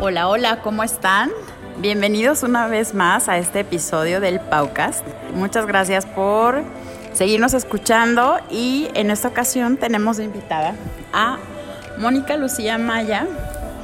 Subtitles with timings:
[0.00, 1.32] Hola, hola, ¿cómo están?
[1.78, 5.04] Bienvenidos una vez más a este episodio del Paucast.
[5.34, 6.62] Muchas gracias por
[7.12, 10.76] seguirnos escuchando y en esta ocasión tenemos invitada
[11.12, 11.38] a
[11.98, 13.26] Mónica Lucía Maya,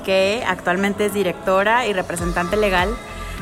[0.05, 2.91] que actualmente es directora y representante legal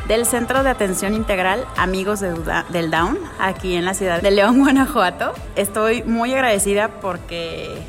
[0.09, 5.34] del Centro de Atención Integral Amigos del Down, aquí en la ciudad de León, Guanajuato.
[5.57, 7.82] Estoy muy agradecida porque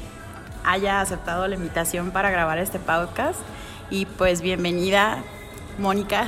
[0.65, 3.39] haya aceptado la invitación para grabar este podcast
[3.93, 5.23] y pues bienvenida,
[5.77, 6.25] Mónica.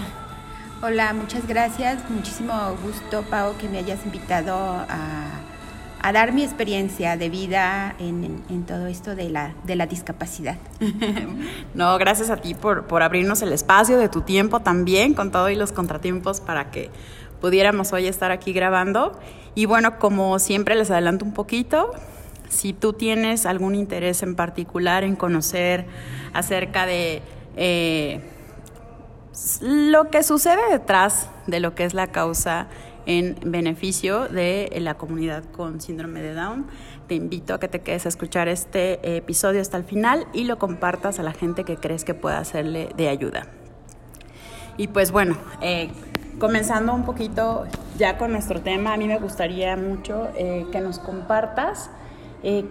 [0.83, 2.07] Hola, muchas gracias.
[2.11, 5.41] Muchísimo gusto, Pau, que me hayas invitado a,
[5.99, 10.57] a dar mi experiencia de vida en, en, todo esto de la, de la discapacidad.
[11.73, 15.49] no, gracias a ti por, por abrirnos el espacio de tu tiempo también, con todo
[15.49, 16.91] y los contratiempos para que
[17.41, 19.19] pudiéramos hoy estar aquí grabando.
[19.55, 21.93] Y bueno, como siempre les adelanto un poquito,
[22.47, 25.87] si tú tienes algún interés en particular en conocer
[26.31, 27.23] acerca de
[27.55, 28.21] eh,
[29.61, 32.67] lo que sucede detrás de lo que es la causa
[33.05, 36.67] en beneficio de la comunidad con síndrome de Down.
[37.07, 40.57] Te invito a que te quedes a escuchar este episodio hasta el final y lo
[40.57, 43.47] compartas a la gente que crees que pueda hacerle de ayuda.
[44.77, 45.89] Y pues bueno, eh,
[46.39, 47.65] comenzando un poquito
[47.97, 51.89] ya con nuestro tema, a mí me gustaría mucho eh, que nos compartas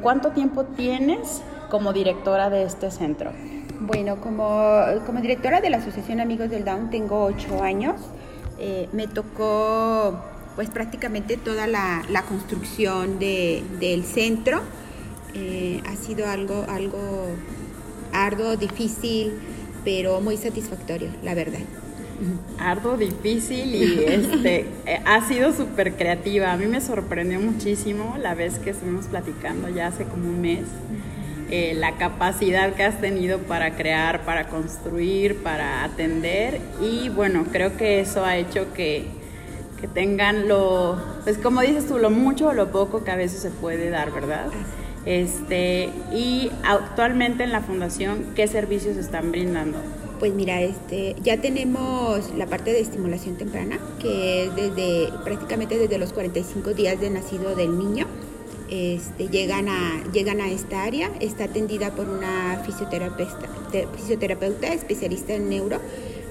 [0.03, 3.33] cuánto tiempo tienes como directora de este centro.
[3.81, 8.01] Bueno, como, como directora de la Asociación Amigos del Down tengo ocho años.
[8.59, 10.23] Eh, me tocó
[10.55, 14.61] pues prácticamente toda la, la construcción de, del centro.
[15.35, 17.27] Eh, ha sido algo, algo
[18.13, 19.33] arduo, difícil,
[19.85, 21.61] pero muy satisfactorio, la verdad.
[22.59, 26.53] Arduo, difícil y este, eh, ha sido súper creativa.
[26.53, 30.65] A mí me sorprendió muchísimo la vez que estuvimos platicando ya hace como un mes.
[31.51, 37.77] Eh, la capacidad que has tenido para crear, para construir, para atender y bueno, creo
[37.77, 39.05] que eso ha hecho que,
[39.79, 43.41] que tengan lo, pues como dices tú, lo mucho o lo poco que a veces
[43.41, 44.47] se puede dar, ¿verdad?
[45.05, 49.79] Este, y actualmente en la fundación, ¿qué servicios están brindando?
[50.19, 55.99] Pues mira, este, ya tenemos la parte de estimulación temprana, que es desde prácticamente desde
[55.99, 58.07] los 45 días de nacido del niño
[58.75, 61.09] este, llegan, a, llegan a esta área.
[61.21, 65.79] Está atendida por una fisioterapeuta, especialista en neuro.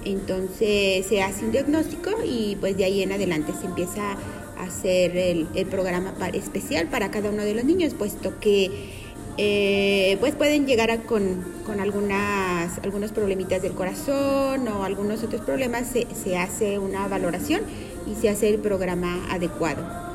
[0.03, 4.17] Entonces se hace un diagnóstico y pues de ahí en adelante se empieza
[4.57, 8.91] a hacer el, programa especial para cada uno de los niños, puesto que
[9.37, 15.87] eh, pues pueden llegar con, con, algunas, algunos problemitas del corazón o algunos otros problemas,
[15.87, 17.61] se, se hace una valoración
[18.05, 20.12] y se hace el programa adecuado.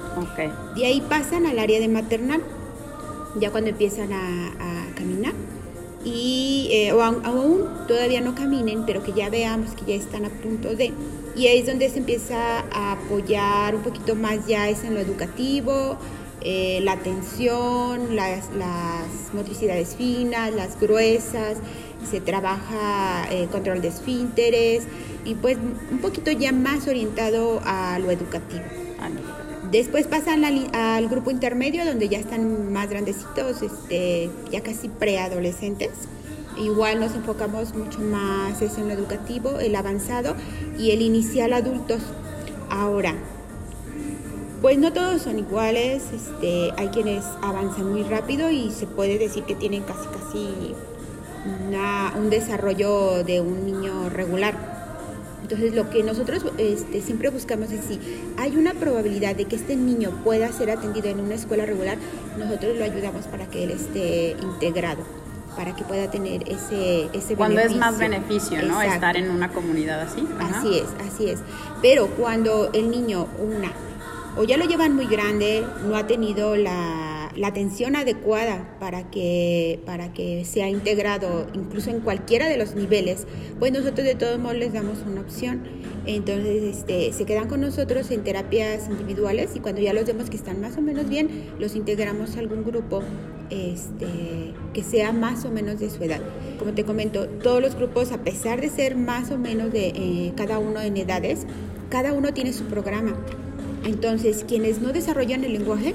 [0.75, 2.43] De ahí pasan al área de maternal,
[3.39, 4.53] ya cuando empiezan a,
[4.95, 5.34] caminar.
[6.05, 10.31] Y eh, o aún todavía no caminen, pero que ya veamos que ya están a
[10.31, 10.93] punto de.
[11.37, 15.01] Y ahí es donde se empieza a apoyar un poquito más ya es en lo
[15.01, 15.99] educativo,
[16.41, 21.59] eh, la atención, las, las, motricidades finas, las gruesas,
[22.09, 24.85] se trabaja eh, control de esfínteres
[25.25, 25.59] y pues
[25.91, 28.65] un poquito ya más orientado a lo educativo.
[29.71, 35.91] Después pasan al, grupo intermedio donde ya están más grandecitos, este, ya casi preadolescentes.
[36.59, 40.34] Igual nos enfocamos mucho más en lo educativo, el avanzado
[40.79, 42.01] y el inicial adultos.
[42.71, 43.15] Ahora,
[44.62, 49.45] pues no todos son iguales, este, hay quienes avanzan muy rápido y se puede decir
[49.45, 50.75] que tienen casi casi
[52.17, 54.78] un desarrollo de un niño regular
[55.49, 57.99] entonces, lo que nosotros este, siempre buscamos es si
[58.37, 61.97] hay una probabilidad de que este niño pueda ser atendido en una escuela regular,
[62.37, 65.05] nosotros lo ayudamos para que él esté integrado
[65.57, 68.81] para que pueda tener ese, ese cuando es más beneficio, ¿no?
[68.81, 70.25] Estar en una comunidad así.
[70.39, 71.41] Así es, así es.
[71.83, 73.73] Pero cuando el niño, una,
[74.37, 76.98] o ya lo llevan muy grande, no ha tenido la
[77.38, 83.26] la atención adecuada para que, para que sea integrado incluso en cualquiera de los niveles,
[83.61, 85.62] pues nosotros de todos modos les damos una opción.
[86.05, 90.37] Entonces este, se quedan con nosotros en terapias individuales y cuando ya los vemos que
[90.37, 93.02] están más o menos bien, los integramos a algún grupo
[93.50, 96.20] este, que sea más o menos de su edad.
[96.58, 100.32] Como te comento, todos los grupos, a pesar de ser más o menos de eh,
[100.37, 101.46] cada uno en edades,
[101.88, 103.14] cada uno tiene su programa.
[103.84, 105.94] Entonces, quienes no desarrollan el lenguaje,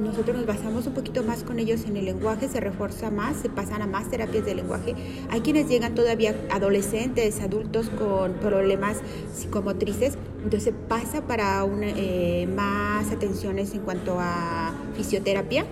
[0.00, 3.48] nosotros nos basamos un poquito más con ellos en el lenguaje, se refuerza más, se
[3.48, 4.94] pasan a más terapias de lenguaje.
[5.30, 8.98] Hay quienes llegan todavía adolescentes, adultos con problemas
[9.34, 15.64] psicomotrices, entonces pasa para una, eh, más atenciones en cuanto a fisioterapia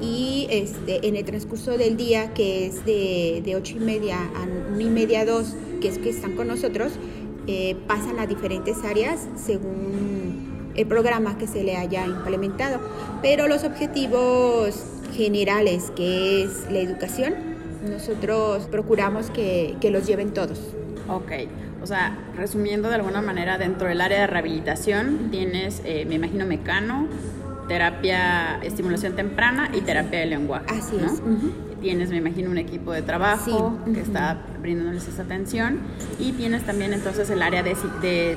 [0.00, 4.72] y este, en el transcurso del día, que es de, de 8 y media a
[4.72, 6.92] 1 y media a 2, que es que están con nosotros,
[7.46, 10.29] eh, pasan a diferentes áreas según
[10.80, 12.80] el programa que se le haya implementado.
[13.22, 17.34] Pero los objetivos generales, que es la educación,
[17.88, 20.60] nosotros procuramos que, que los lleven todos.
[21.08, 21.32] Ok,
[21.82, 26.46] o sea, resumiendo de alguna manera, dentro del área de rehabilitación tienes, eh, me imagino,
[26.46, 27.08] mecano,
[27.68, 30.66] terapia, estimulación temprana y terapia de lenguaje.
[30.68, 31.06] Así ¿no?
[31.06, 31.22] es.
[31.80, 35.78] Tienes, me imagino, un equipo de trabajo Sí, que está brindándoles esa atención
[36.18, 37.74] y tienes también entonces el área de,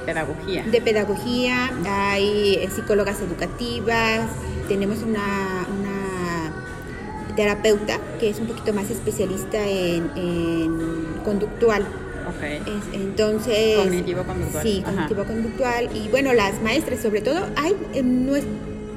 [0.05, 0.63] pedagogía.
[0.63, 4.29] De pedagogía, hay eh, psicólogas educativas,
[4.69, 10.77] tenemos una, una terapeuta que es un poquito más especialista en, en
[11.25, 11.81] conductual.
[11.81, 12.43] Ok.
[12.43, 14.63] Es- entonces, Cognitivo-conductual.
[14.63, 15.89] Sí, cognitivo-conductual.
[15.95, 18.45] Y bueno, las maestras, sobre todo, hay nues-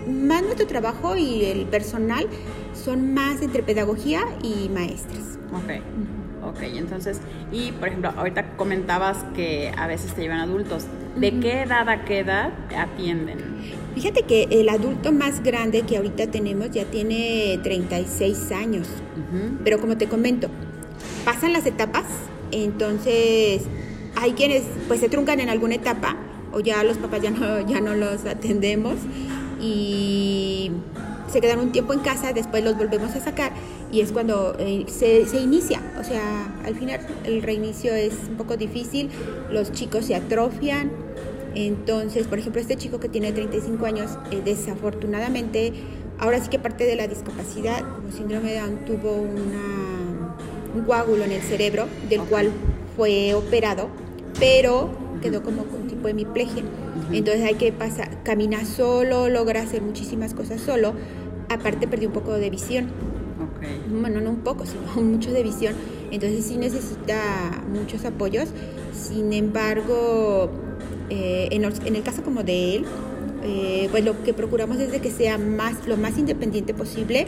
[0.06, 2.26] más nuestro trabajo y el personal
[2.72, 5.38] son más entre pedagogía y maestras.
[5.52, 5.82] Ok.
[6.48, 7.20] Ok, entonces,
[7.50, 10.84] y por ejemplo, ahorita comentabas que a veces te llevan adultos.
[11.16, 13.38] ¿De qué edad a qué edad atienden?
[13.94, 18.86] Fíjate que el adulto más grande que ahorita tenemos ya tiene 36 años.
[18.86, 19.58] Ujú.
[19.64, 20.48] Pero como te comento,
[21.24, 22.04] pasan las etapas,
[22.52, 23.62] entonces
[24.14, 26.16] hay quienes pues se truncan en alguna etapa
[26.52, 28.94] o ya los papás ya no, ya no los atendemos
[29.60, 30.70] y
[31.28, 33.52] se quedan un tiempo en casa, después los volvemos a sacar
[33.90, 35.80] y es cuando eh, se, se inicia.
[35.98, 39.10] O sea, al final el reinicio es un poco difícil,
[39.50, 40.90] los chicos se atrofian.
[41.54, 45.72] Entonces, por ejemplo, este chico que tiene 35 años, eh, desafortunadamente,
[46.18, 50.36] ahora sí que parte de la discapacidad, como síndrome de Down, tuvo una,
[50.74, 52.50] un coágulo en el cerebro, del cual
[52.96, 53.88] fue operado,
[54.38, 54.90] pero
[55.22, 56.62] quedó como con tipo hemiplegia.
[57.12, 60.94] Entonces hay que pasar, camina solo, logra hacer muchísimas cosas solo.
[61.48, 62.88] Aparte perdió un poco de visión.
[63.88, 65.74] Bueno, no un poco, sino mucho de visión.
[66.10, 68.48] Entonces sí necesita muchos apoyos.
[68.92, 70.50] Sin embargo,
[71.10, 72.84] eh, en, el caso como de él,
[73.44, 77.26] eh, pues lo que procuramos es de que sea más, lo más independiente posible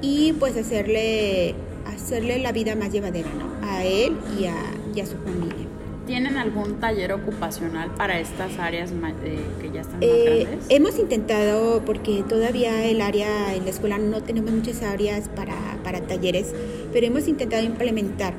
[0.00, 1.54] y pues hacerle,
[1.86, 3.66] hacerle la vida más llevadera, ¿no?
[3.66, 4.56] A él y a,
[4.94, 5.65] y a su familia.
[6.06, 8.90] ¿Tienen algún taller ocupacional para estas áreas
[9.24, 10.66] eh, que ya están más Eh, grandes?
[10.68, 16.00] hemos intentado, porque todavía el área en la escuela no tenemos muchas áreas para, para
[16.02, 16.54] talleres,
[16.92, 18.34] pero hemos intentado implementar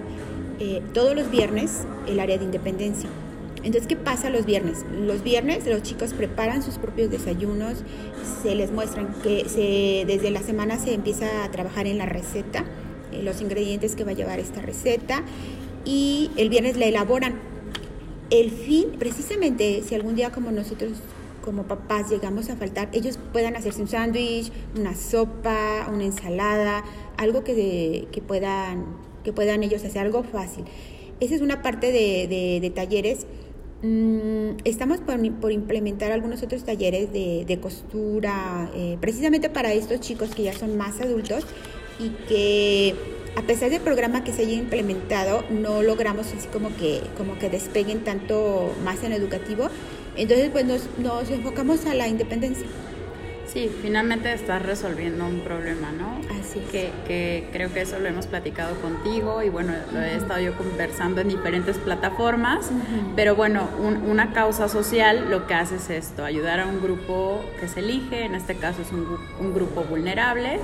[0.60, 3.10] eh, todos los viernes el área de independencia.
[3.64, 4.86] Entonces, ¿qué pasa los viernes?
[5.02, 7.84] Los viernes los chicos preparan sus propios desayunos,
[8.44, 12.64] se les muestran que se, desde la semana se empieza a trabajar en la receta,
[13.12, 15.22] eh, los ingredientes que va a llevar esta receta,
[15.84, 17.36] y el viernes la elaboran
[18.30, 20.92] el fin, precisamente, si algún día como nosotros,
[21.44, 26.84] como papás, llegamos a faltar, ellos puedan hacerse un sándwich, una sopa, una ensalada,
[27.18, 28.86] algo que, que, puedan,
[29.24, 30.66] que puedan ellos hacer, algo fácil.
[31.20, 33.26] Esa es una parte de, de, de talleres.
[33.82, 40.00] Mm, estamos por, por, implementar algunos otros talleres de, de costura, eh, precisamente para estos
[40.00, 41.46] chicos que ya son más adultos
[42.00, 42.96] y que
[43.38, 47.52] a pesar del programa que se haya implementado, no logramos así como que, como que
[47.52, 49.70] despeguen tanto más en educativo.
[50.16, 52.66] Entonces, pues nos, nos enfocamos a la independencia.
[53.48, 56.20] Sí, finalmente estás resolviendo un problema, ¿no?
[56.40, 56.70] Así es.
[56.70, 60.54] Que, que creo que eso lo hemos platicado contigo y bueno, lo he estado yo
[60.58, 62.70] conversando en diferentes plataformas,
[63.16, 67.42] pero bueno, un- una causa social lo que hace es esto, ayudar a un grupo
[67.60, 69.08] que se elige, en este caso es un,
[69.40, 70.60] un grupo vulnerable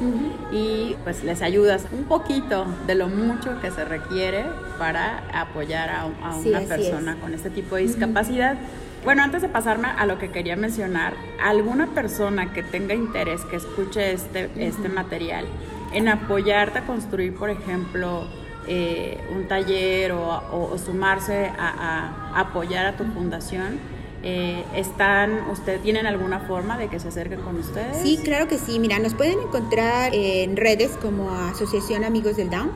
[0.51, 4.43] y pues les ayudas un poquito de lo mucho que se requiere
[4.77, 7.17] para apoyar a, una persona es.
[7.19, 8.57] con este tipo de discapacidad.
[9.03, 13.57] Bueno, antes de pasarme a lo que quería mencionar, alguna persona que tenga interés, que
[13.57, 15.45] escuche este, este material,
[15.93, 18.25] en apoyarte a construir, por ejemplo,
[18.67, 23.77] eh, un taller o, o- o sumarse a, a apoyar a tu fundación,
[24.23, 27.97] eh, ¿están, usted, ¿tienen alguna forma de que se acerquen con ustedes?
[28.01, 28.79] Sí, claro que sí.
[28.79, 32.71] Mira, nos pueden encontrar en redes como Asociación Amigos del Down.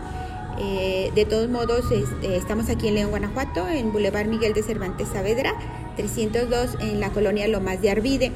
[0.59, 5.09] Eh, de todos modos, este, estamos aquí en León, Guanajuato, en Boulevard Miguel de Cervantes
[5.09, 5.53] Saavedra,
[5.97, 8.31] 302 en la colonia Lomas de Arvide.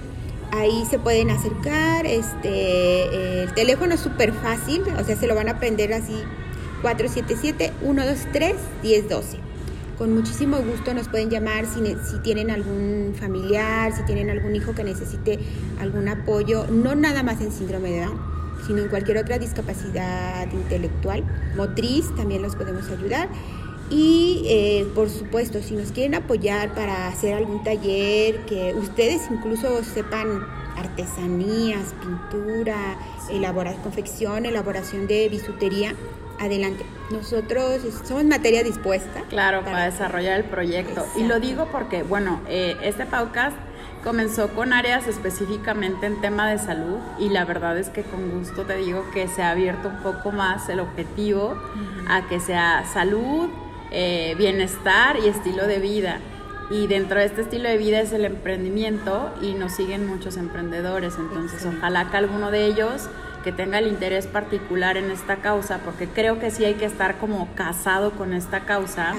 [0.52, 5.48] Ahí se pueden acercar, este, el teléfono es súper fácil, o sea, se lo van
[5.48, 6.16] a aprender así,
[6.84, 9.24] 477-123-1012.
[9.98, 14.76] Con muchísimo gusto nos pueden llamar si, si tienen algún familiar, si tienen algún hijo
[14.76, 15.40] que necesite
[15.80, 21.24] algún apoyo, no nada más en síndrome de Down, sino en cualquier otra discapacidad intelectual,
[21.56, 23.30] motriz, también los podemos ayudar.
[23.90, 29.84] Y eh, por supuesto, si nos quieren apoyar para hacer algún taller, que ustedes incluso
[29.84, 30.46] sepan
[30.78, 32.98] artesanías, pintura,
[33.30, 35.94] elaborar confección, elaboración de bisutería,
[36.40, 36.86] adelante.
[37.12, 39.24] Nosotros somos materia dispuesta.
[39.30, 41.06] Claro, para, desarrollar el proyecto.
[41.18, 43.56] Y lo digo porque, bueno, eh, este podcast
[44.04, 48.64] comenzó con áreas específicamente en tema de salud y la verdad es que con gusto
[48.64, 51.58] te digo que se ha abierto un poco más el objetivo
[52.10, 53.50] a que sea salud,
[53.92, 56.20] eh, bienestar y estilo de vida.
[56.70, 61.16] Y dentro de este estilo de vida es el emprendimiento y nos siguen muchos emprendedores.
[61.20, 63.10] Entonces, ojalá que alguno de ellos
[63.44, 67.18] que tenga el interés particular en esta causa, porque creo que sí hay que estar
[67.18, 69.14] como casado con esta causa,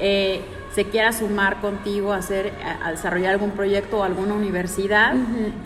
[0.00, 0.42] eh,
[0.78, 2.52] se quiera sumar contigo a hacer,
[2.84, 5.12] a, desarrollar algún proyecto o alguna universidad,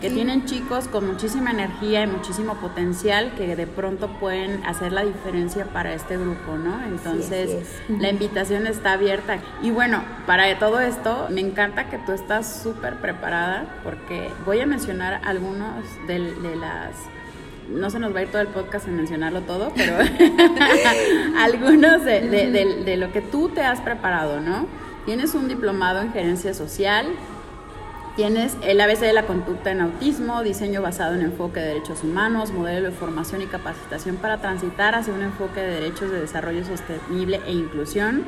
[0.01, 5.05] que tienen chicos con muchísima energía y muchísimo potencial que de pronto pueden hacer la
[5.05, 6.83] diferencia para este grupo, ¿no?
[6.83, 9.37] Entonces, la invitación está abierta.
[9.61, 14.65] Y bueno, para todo esto, me encanta que tú estás súper preparada, porque voy a
[14.65, 16.95] mencionar algunos de las
[17.69, 19.93] no se nos va a ir todo el podcast en mencionarlo todo, pero
[21.39, 24.65] algunos de, lo que tú te has preparado, ¿no?
[25.05, 27.07] Tienes un diplomado en gerencia social,
[28.15, 32.53] tienes el ABC de la conducta en autismo, diseño basado en enfoque de derechos humanos,
[32.53, 37.41] modelo de formación y capacitación para transitar hacia un enfoque de derechos de desarrollo sostenible
[37.45, 38.23] e inclusión.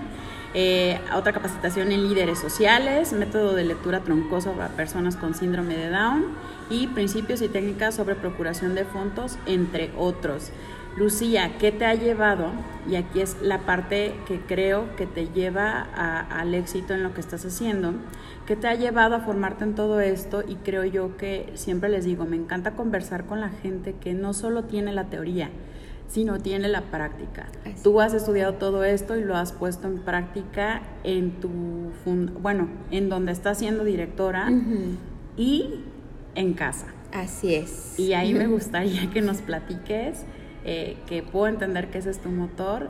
[0.53, 5.89] Eh, otra capacitación en líderes sociales, método de lectura troncoso para personas con síndrome de
[5.89, 6.25] Down
[6.70, 10.51] y principios y técnicas sobre procuración de fondos, entre otros.
[10.98, 12.52] Lucía, ¿qué te ha llevado?
[12.90, 17.20] Y aquí es la parte que creo que te lleva al éxito en lo que
[17.20, 17.94] estás haciendo.
[18.46, 20.44] ¿Qué te ha llevado a formarte en todo esto?
[20.48, 24.34] Y creo yo que siempre les digo, me encanta conversar con la gente que no
[24.34, 25.50] solo tiene la teoría,
[26.08, 27.48] sino tiene la práctica.
[27.84, 31.50] Tú has estudiado todo esto y lo has puesto en práctica en tu,
[32.40, 34.50] bueno, en donde estás siendo directora
[35.36, 35.82] y
[36.36, 36.88] en casa.
[37.12, 38.00] Así es.
[38.00, 40.24] Y ahí me gustaría que nos platiques,
[40.68, 42.90] eh, que puedo entender que ese es tu motor,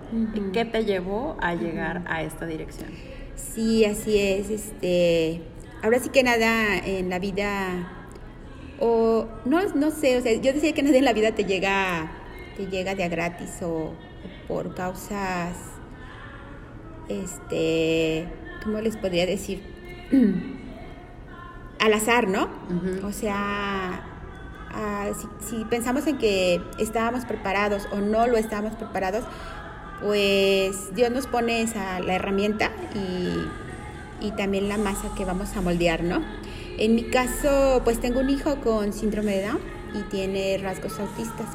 [0.54, 2.90] ¿qué te llevó a llegar a esta dirección?
[3.36, 4.50] Sí, así es.
[4.50, 5.42] Este,
[5.84, 8.08] ahora sí que nada en la vida,
[8.80, 12.12] o no, no sé, o sea, yo decía que nada en la vida te llega,
[12.56, 13.92] te llega de a gratis o,
[14.48, 15.58] por causas,
[17.10, 18.26] este,
[18.64, 19.62] ¿cómo les podría decir?
[21.80, 22.48] al azar, ¿no?
[23.04, 24.15] O sea,
[24.76, 29.24] ah, si, pensamos en que estábamos preparados o no lo estábamos preparados,
[30.02, 36.04] pues Dios nos pone esa, la herramienta y, también la masa que vamos a moldear,
[36.04, 36.20] ¿no?
[36.80, 39.60] En mi caso, pues tengo un hijo con síndrome de Down
[39.94, 41.46] y tiene rasgos autistas.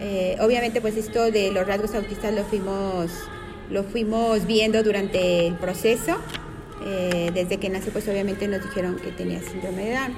[0.00, 3.10] Eh, obviamente, pues esto de los rasgos autistas lo fuimos,
[3.70, 6.16] lo fuimos viendo durante el proceso
[6.84, 10.12] eh, desde que nace, pues obviamente nos dijeron que tenía síndrome de Down.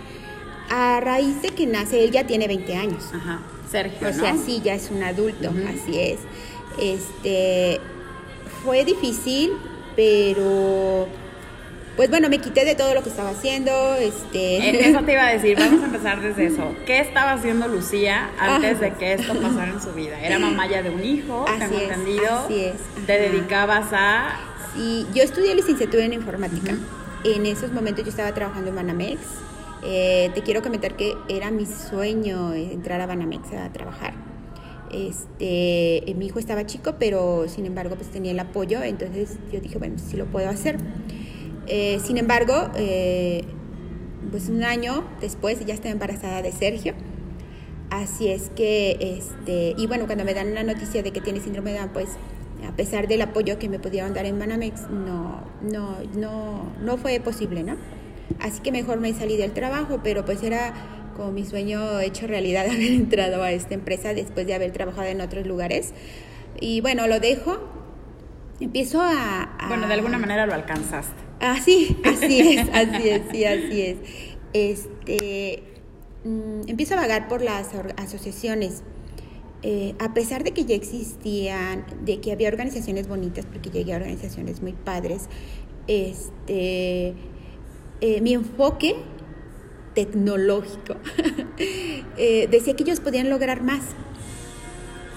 [0.70, 3.04] A raíz de que nace, él ya tiene 20 años.
[3.14, 3.40] Ajá,
[3.70, 4.08] Sergio.
[4.08, 6.20] O sea, sí, ya es un adulto, así es.
[6.78, 7.80] Este,
[8.64, 9.52] fue difícil,
[9.94, 11.06] pero
[11.96, 13.94] pues bueno, me quité de todo lo que estaba haciendo.
[13.94, 14.88] Este...
[14.88, 16.74] Eso te iba a decir, vamos a empezar desde eso.
[16.86, 20.18] ¿Qué estaba haciendo Lucía antes de que esto pasara en su vida?
[20.20, 22.38] Era mamá ya de un hijo, tengo entendido.
[22.46, 23.06] Así es.
[23.06, 24.40] Te dedicabas a
[24.76, 26.74] y yo estudié licenciatura en informática.
[27.22, 29.20] En esos momentos yo estaba trabajando en Banamex.
[29.86, 34.14] Eh, te quiero comentar que era mi sueño entrar a Banamex a trabajar.
[34.90, 39.60] Este, eh, mi hijo estaba chico, pero sin embargo pues tenía el apoyo, entonces yo
[39.60, 40.78] dije, bueno, sí lo puedo hacer.
[41.66, 42.70] Eh, sin embargo,
[44.30, 46.94] pues un año después ya estaba embarazada de Sergio.
[47.90, 51.72] Así es que, este, y bueno, cuando me dan la noticia de que tiene síndrome
[51.72, 52.08] de Down, pues
[52.66, 57.20] a pesar del apoyo que me pudieron dar en Banamex, no, no, no, no fue
[57.20, 57.76] posible, ¿no?
[58.40, 60.74] Así que mejor me salí del trabajo, pero pues era
[61.16, 65.20] como mi sueño hecho realidad haber entrado a esta empresa después de haber trabajado en
[65.20, 65.92] otros lugares.
[66.60, 67.58] Y bueno, lo dejo.
[68.60, 69.66] Empiezo a...
[69.68, 71.22] bueno, de alguna manera lo alcanzaste.
[71.40, 73.96] Ah, sí, así es, así es, sí, así es.
[74.52, 75.62] Este,
[76.24, 78.84] mm, empiezo a vagar por las asociaciones
[79.66, 83.96] eh, a pesar de que ya existían, de que había organizaciones bonitas, porque llegué a
[83.96, 85.30] organizaciones muy padres,
[85.86, 87.14] este,
[88.00, 88.96] eh, mi enfoque
[89.94, 90.96] tecnológico
[92.16, 93.82] eh, decía que ellos podían lograr más.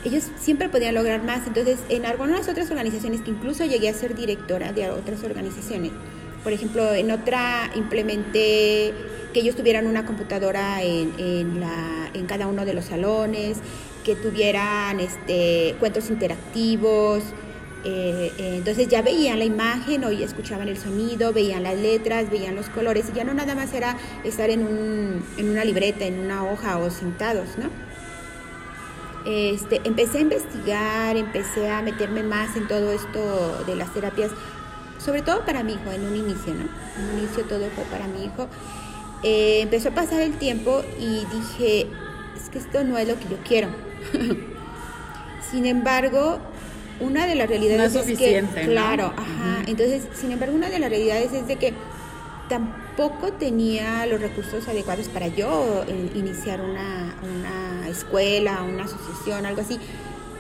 [0.05, 1.47] Ellos siempre podían lograr más.
[1.47, 5.91] Entonces, en algunas otras organizaciones, que incluso llegué a ser directora de otras organizaciones,
[6.43, 8.93] por ejemplo, en otra implementé
[9.33, 13.57] que ellos tuvieran una computadora en, en, la, en cada uno de los salones,
[14.05, 17.23] que tuvieran este, cuentos interactivos,
[17.83, 22.55] Eh, eh, entonces ya veían la imagen, o escuchaban el sonido, veían las letras, veían
[22.55, 26.19] los colores, y ya no nada más era estar en, un, en una libreta, en
[26.19, 27.69] una hoja o sentados, ¿no?
[29.25, 34.31] Este, empecé a investigar, empecé a meterme más en todo esto de las terapias,
[34.99, 36.63] sobre todo para mi hijo, en un inicio, ¿no?
[36.97, 38.47] En un inicio todo fue para mi hijo.
[39.23, 41.87] Eh, empezó a pasar el tiempo y dije,
[42.35, 43.67] es que esto no es lo que yo quiero.
[45.51, 46.39] Sin embargo,
[46.99, 49.63] una de las realidades es, que, claro, ajá.
[49.67, 51.73] Entonces, sin embargo, una de las realidades es de que
[52.49, 59.61] tampoco tenía los recursos adecuados para yo eh, iniciar una, una, escuela, una asociación, algo
[59.61, 59.79] así.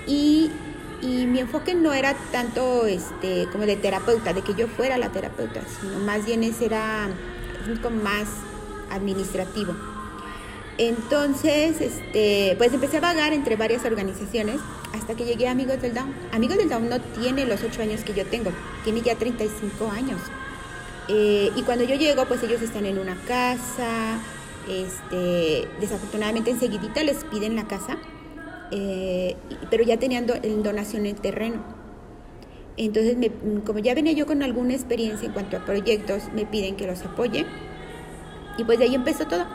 [0.05, 0.51] Y,
[1.01, 5.09] y, mi enfoque no era tanto este como de terapeuta, de que yo fuera la
[5.09, 7.09] terapeuta, sino más bien ese era
[7.81, 8.27] como más
[8.91, 9.75] administrativo.
[10.77, 14.59] Entonces, este, pues empecé a vagar entre varias organizaciones
[14.93, 16.13] hasta que llegué a Amigos del Down.
[16.31, 18.51] Amigos del Down no tiene los 8 años que yo tengo,
[18.83, 20.21] tiene ya 35 años.
[21.07, 24.19] Eh, y cuando yo llego, pues ellos están en una casa,
[24.69, 27.97] este, desafortunadamente enseguidita les piden la casa,
[28.71, 29.35] eh,
[29.71, 31.63] pero ya tenían en donación el terreno.
[32.75, 33.17] Entonces,
[33.65, 37.01] como ya venía yo con alguna experiencia en cuanto a proyectos, me piden que los
[37.01, 37.47] apoye.
[38.59, 39.45] Y pues de ahí empezó todo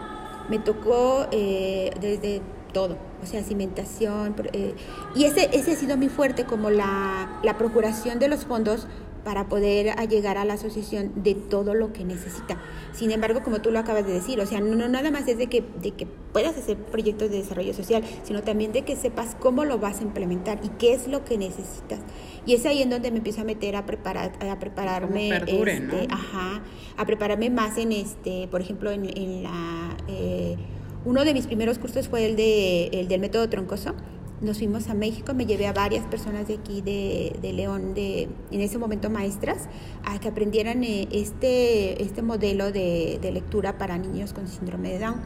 [0.48, 2.40] me tocó eh, desde
[2.72, 4.74] todo, o sea, cimentación, eh,
[5.14, 8.86] y ese, ese ha sido mi fuerte, como la, la procuración de los fondos
[9.24, 12.60] para poder llegar a la asociación de todo lo que necesita.
[12.92, 15.46] Sin embargo, como tú lo acabas de decir, o sea, no, nada más es de
[15.46, 19.64] que, de que puedas hacer proyectos de desarrollo social, sino también de que sepas cómo
[19.64, 22.00] lo vas a implementar y qué es lo que necesitas.
[22.46, 26.62] Y es ahí en donde me empiezo a meter a preparar, a prepararme, este, ajá,
[26.96, 30.56] a prepararme más en este, por ejemplo, en, en la eh,
[31.04, 33.94] uno de mis primeros cursos fue el de el del método troncoso
[34.42, 38.60] nos fuimos a México, me llevé a varias personas de aquí de, León, de, en
[38.60, 39.68] ese momento maestras,
[40.04, 45.20] a que aprendieran eh, este, este modelo de, lectura para niños con síndrome de Down.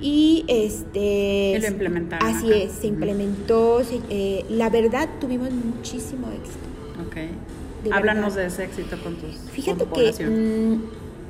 [0.00, 1.58] Y este...
[1.60, 2.28] lo implementaron.
[2.28, 3.80] Así es, se implementó.
[4.10, 6.66] Eh, la verdad, tuvimos muchísimo éxito.
[7.06, 7.92] Ok.
[7.92, 10.12] Háblanos de ese éxito con tus Fíjate que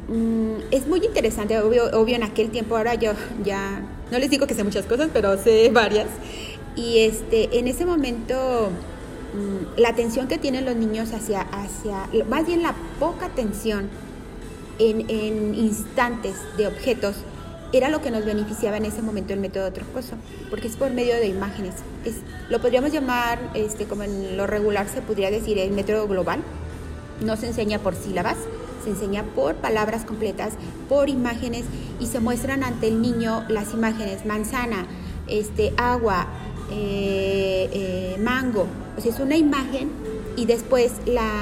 [0.08, 3.12] mm, es muy interesante, obvio, obvio en aquel tiempo, ahora yo
[3.44, 6.08] ya no les digo que sé muchas cosas, pero sé varias.
[6.76, 8.70] Y este, en ese momento,
[9.34, 13.88] mm, la atención que tienen los niños hacia, hacia más bien la poca atención
[14.78, 17.16] en, instantes de objetos,
[17.72, 20.16] era lo que nos beneficiaba en ese momento el método troncoso,
[20.50, 21.76] porque es por medio de imágenes.
[22.04, 22.16] Es,
[22.50, 26.40] lo podríamos llamar, este, como en lo regular se podría decir, el método global.
[27.24, 28.36] No se enseña por sílabas,
[28.82, 30.54] se enseña por palabras completas,
[30.88, 31.64] por imágenes
[32.00, 34.86] y se muestran ante el niño las imágenes manzana,
[35.28, 36.26] este, agua,
[36.70, 38.66] eh, eh, mango.
[38.96, 39.90] O sea, es una imagen
[40.36, 41.38] y después la,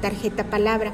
[0.00, 0.92] tarjeta palabra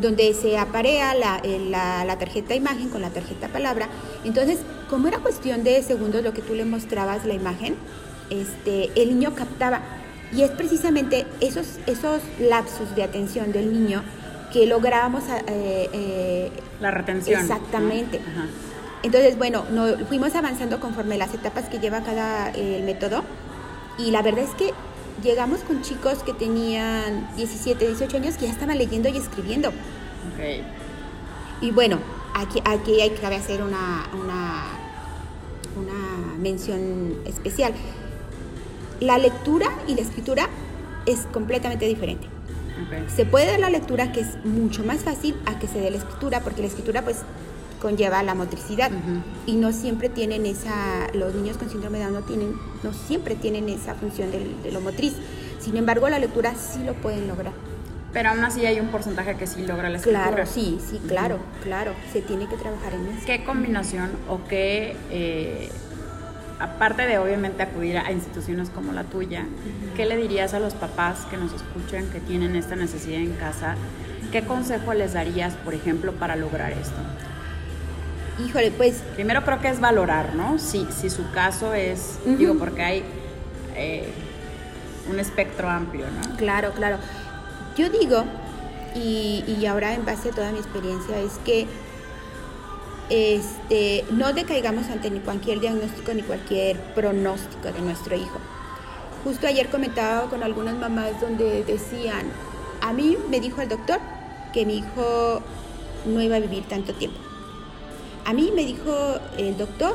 [0.00, 3.88] donde se aparea eh, la, la, tarjeta imagen con la tarjeta palabra.
[4.24, 7.74] Entonces, como era cuestión de segundos lo que tú le mostrabas la imagen,
[8.30, 9.80] este, el niño captaba.
[10.32, 14.02] Y es precisamente esos, esos lapsos de atención del niño
[14.56, 15.24] que lográbamos...
[15.28, 17.40] Eh, eh, la retención.
[17.40, 18.20] Exactamente.
[19.02, 23.22] Entonces, bueno, no, fuimos avanzando conforme las etapas que lleva cada el método
[23.98, 24.72] y la verdad es que
[25.22, 29.72] llegamos con chicos que tenían 17, 18 años que ya estaban leyendo y escribiendo.
[30.34, 30.62] Okay.
[31.60, 31.98] Y bueno,
[32.34, 34.64] aquí, aquí hay que hacer una, una,
[35.76, 37.74] una mención especial.
[39.00, 40.48] La lectura y la escritura
[41.04, 42.35] es completamente diferente.
[43.14, 45.98] Se puede dar la lectura que es mucho más fácil a que se dé la
[45.98, 47.18] escritura, porque la escritura pues
[47.80, 48.90] conlleva la motricidad
[49.46, 53.34] y no siempre tienen esa, los niños con síndrome de Down no tienen, no siempre
[53.34, 55.14] tienen esa función de, lo motriz.
[55.60, 57.52] Sin embargo, la lectura sí lo pueden lograr.
[58.12, 60.28] Pero aún así hay un porcentaje que sí logra la escritura.
[60.28, 61.92] Claro, sí, sí, claro, claro.
[62.12, 63.26] Se tiene que trabajar en eso.
[63.26, 65.70] ¿Qué combinación o qué eh,
[66.58, 69.44] aparte de obviamente acudir a instituciones como la tuya,
[69.94, 73.76] ¿qué le dirías a los papás que nos escuchan, que tienen esta necesidad en casa?
[74.32, 76.96] ¿Qué consejo les darías, por ejemplo, para lograr esto?
[78.44, 79.02] Híjole, pues...
[79.14, 80.58] Primero creo que es valorar, ¿no?
[80.58, 83.02] Si, si su caso es, digo, porque hay
[83.76, 84.08] eh,
[85.10, 86.36] un espectro amplio, ¿no?
[86.36, 86.98] Claro, claro.
[87.76, 88.24] Yo digo,
[88.94, 91.66] y, y ahora en base a toda mi experiencia, es que
[93.08, 98.38] este, no decaigamos ante ni cualquier diagnóstico ni cualquier pronóstico de nuestro hijo.
[99.24, 102.26] Justo ayer comentaba con algunas mamás donde decían,
[102.80, 104.00] a mí me dijo el doctor
[104.52, 105.40] que mi hijo
[106.06, 107.18] no iba a vivir tanto tiempo.
[108.24, 109.94] A mí me dijo el doctor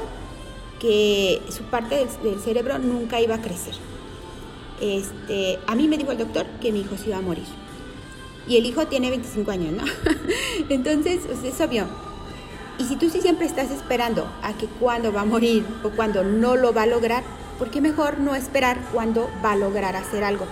[0.80, 3.76] que su parte del, cerebro nunca iba a crecer.
[4.82, 7.46] este, a mí me dijo el doctor que mi hijo se iba a morir.
[8.48, 9.84] Y el hijo tiene 25 años, ¿no?
[10.70, 11.86] Entonces, pues, es obvio.
[12.78, 16.24] Y si tú sí siempre estás esperando a que cuando va a morir o cuando
[16.24, 17.24] no lo va a lograr,
[17.60, 20.46] ¿por qué mejor no esperar cuando va a lograr hacer algo?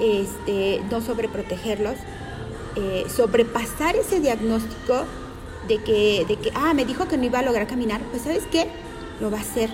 [0.00, 1.96] Este, no sobreprotegerlos,
[2.76, 5.04] eh, sobrepasar ese diagnóstico
[5.68, 8.44] de que, de que, ah, me dijo que no iba a lograr caminar, pues sabes
[8.50, 8.68] qué,
[9.20, 9.70] lo va a hacer.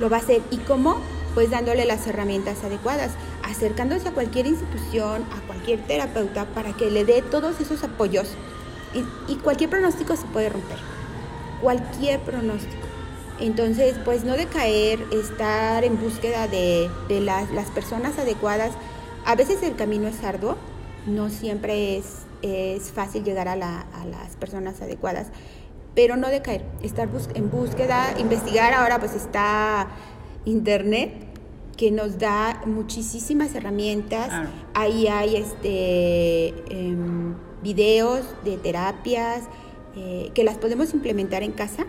[0.00, 0.42] Lo va a hacer.
[0.50, 1.00] ¿Y cómo?
[1.34, 7.04] Pues dándole las herramientas adecuadas, acercándose a cualquier institución, a cualquier terapeuta para que le
[7.04, 8.30] dé todos esos apoyos.
[9.28, 10.78] Y, cualquier pronóstico se puede romper.
[11.62, 12.86] Cualquier pronóstico.
[13.38, 18.72] Entonces, pues no decaer, estar en búsqueda de, las, las personas adecuadas.
[19.24, 20.56] A veces el camino es arduo,
[21.06, 25.28] no siempre es, es fácil llegar a, la, a, las personas adecuadas,
[25.94, 29.88] pero no decaer, estar en búsqueda, investigar, ahora pues está
[30.44, 31.30] internet
[31.76, 34.30] que nos da muchísimas herramientas,
[34.74, 39.44] ahí hay este em, videos de terapias
[39.96, 41.84] eh, que las podemos implementar en casa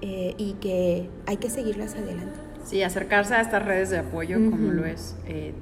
[0.00, 2.38] eh, y que hay que seguirlas adelante.
[2.64, 5.54] Sí, acercarse a estas redes de apoyo como lo es eh,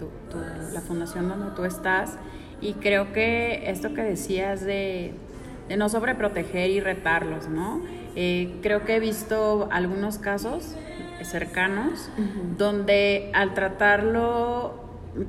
[0.73, 2.19] la fundación donde tú estás
[2.61, 5.15] y creo que esto que decías de,
[5.77, 7.81] no sobreproteger y retarlos, ¿no?
[8.15, 10.75] Eh, creo que he visto algunos casos
[11.23, 12.11] cercanos
[12.59, 14.75] donde al tratarlo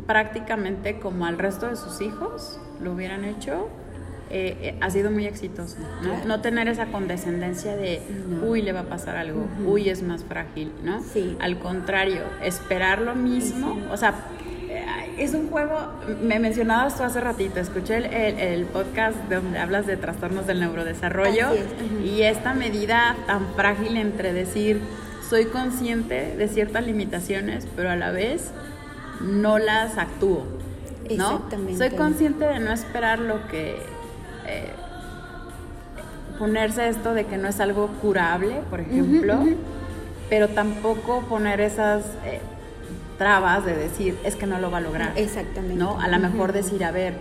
[0.05, 3.69] prácticamente como al resto de sus hijos lo hubieran hecho,
[4.29, 5.77] eh, eh, ha sido muy exitoso.
[6.03, 6.25] ¿no?
[6.25, 8.01] no tener esa condescendencia de,
[8.45, 11.01] uy, le va a pasar algo, uy, es más frágil, ¿no?
[11.01, 11.37] Sí.
[11.39, 14.13] Al contrario, esperar lo mismo, o sea,
[15.17, 17.97] es un juego, me mencionabas tú hace ratito, escuché
[18.53, 21.47] el, podcast donde hablas de trastornos del neurodesarrollo
[22.03, 24.79] y esta medida tan frágil entre decir,
[25.27, 28.51] soy consciente de ciertas limitaciones, pero a la vez
[29.21, 30.45] no las actúo.
[31.15, 31.31] ¿no?
[31.33, 31.77] Exactamente.
[31.77, 33.77] Soy consciente de no esperar lo que...
[34.47, 34.69] Eh,
[36.39, 39.39] ponerse esto de que no es algo curable, por ejemplo,
[40.29, 42.05] pero tampoco poner esas...
[42.25, 42.39] Eh,
[43.17, 45.13] trabas de decir, es que no lo va a lograr.
[45.15, 45.75] Exactamente.
[45.75, 45.99] ¿No?
[45.99, 47.15] A lo mejor decir, a ver,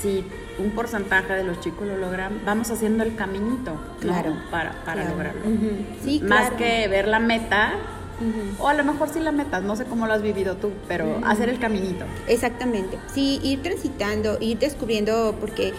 [0.00, 0.24] si
[0.58, 5.42] un porcentaje de los chicos lo logran, vamos haciendo el caminito claro, para, para lograrlo.
[6.02, 7.72] sí, Más que ver la meta,
[8.58, 11.20] o a lo mejor sí la meta, no sé cómo lo has vivido tú, pero
[11.24, 12.04] hacer el caminito.
[12.28, 12.98] Exactamente.
[13.12, 15.72] Sí, ir transitando, ir descubriendo, porque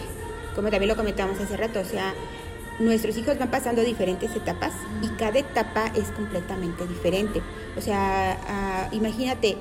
[0.56, 2.14] como también lo comentamos hace rato, o sea,
[2.80, 7.42] nuestros hijos van pasando diferentes etapas y cada etapa es completamente diferente.
[7.78, 9.58] O sea, imagínate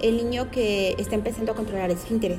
[0.00, 2.38] el niño que está empezando a controlar esfínteres,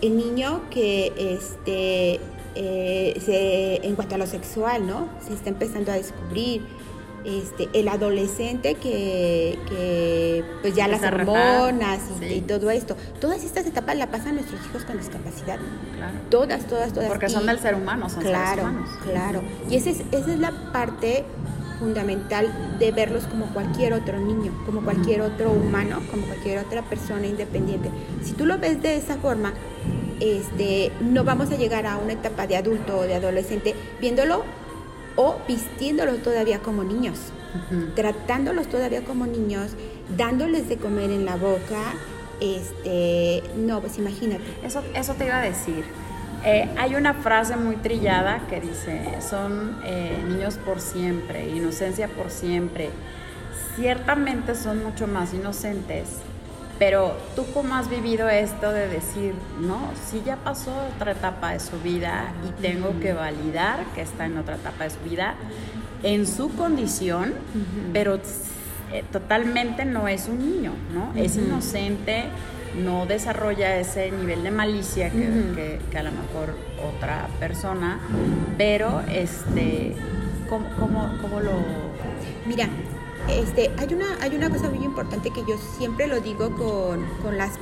[0.00, 2.20] el niño que este,
[2.54, 5.08] eh, se, en cuanto a lo sexual, ¿no?
[5.26, 6.62] Se está empezando a descubrir
[7.24, 12.96] este, el adolescente que, pues ya las hormonas y, todo esto.
[13.20, 15.58] Todas estas etapas la pasan nuestros hijos con discapacidad.
[15.96, 16.14] Claro.
[16.30, 17.08] Todas, todas, todas.
[17.08, 18.90] Porque son del ser humano, son claro, seres humanos.
[19.04, 21.24] Claro, Y esa es, esa es la parte
[21.78, 27.26] fundamental de verlos como cualquier otro niño, como cualquier otro humano, como cualquier otra persona
[27.26, 27.90] independiente.
[28.22, 29.54] Si tú lo ves de esa forma,
[30.20, 34.44] este, no vamos a llegar a una etapa de adulto o de adolescente viéndolo
[35.16, 37.18] o vistiéndolos todavía como niños,
[37.94, 39.72] tratándolos todavía como niños,
[40.16, 41.94] dándoles de comer en la boca,
[42.40, 44.42] este, no, pues imagínate.
[44.64, 45.84] Eso, eso te iba a decir.
[46.44, 52.30] Eh, hay una frase muy trillada que dice, son eh, niños por siempre, inocencia por
[52.30, 52.90] siempre.
[53.76, 56.08] Ciertamente son mucho más inocentes
[56.80, 61.60] pero tú cómo has vivido esto de decir, no, si ya pasó otra etapa de
[61.60, 65.34] su vida y tengo que validar que está en otra etapa de su vida
[66.02, 67.34] en su condición,
[67.92, 68.18] pero
[68.92, 71.12] eh, totalmente no es un niño, ¿no?
[71.14, 72.24] Es inocente,
[72.82, 76.56] no desarrolla ese nivel de malicia que, que, a lo mejor
[76.96, 78.00] otra persona,
[78.56, 79.94] pero este,
[80.48, 81.52] ¿cómo, cómo, cómo lo...?
[82.46, 82.70] Mira,
[83.28, 87.36] este, hay, una, hay una cosa muy importante que yo siempre lo digo con, con,
[87.36, 87.58] las,